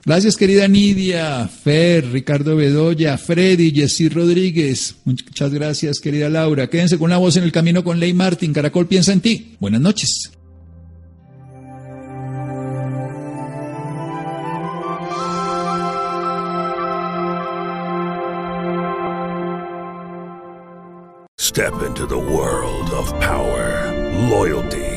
Gracias, 0.07 0.37
querida 0.37 0.69
Nidia, 0.69 1.49
Fer, 1.49 2.09
Ricardo 2.09 2.55
Bedoya, 2.55 3.17
Freddy, 3.17 3.73
Jessy 3.73 4.07
Rodríguez. 4.07 4.95
Muchas 5.03 5.53
gracias, 5.53 5.99
querida 5.99 6.29
Laura. 6.29 6.69
Quédense 6.69 6.97
con 6.97 7.09
la 7.09 7.17
voz 7.17 7.35
en 7.35 7.43
el 7.43 7.51
camino 7.51 7.83
con 7.83 7.99
Ley 7.99 8.13
Martin. 8.13 8.53
Caracol 8.53 8.87
piensa 8.87 9.11
en 9.11 9.19
ti. 9.19 9.57
Buenas 9.59 9.81
noches. 9.81 10.31
Step 21.37 21.73
into 21.85 22.05
the 22.05 22.17
world 22.17 22.91
of 22.91 23.11
power, 23.19 23.91
loyalty, 24.29 24.96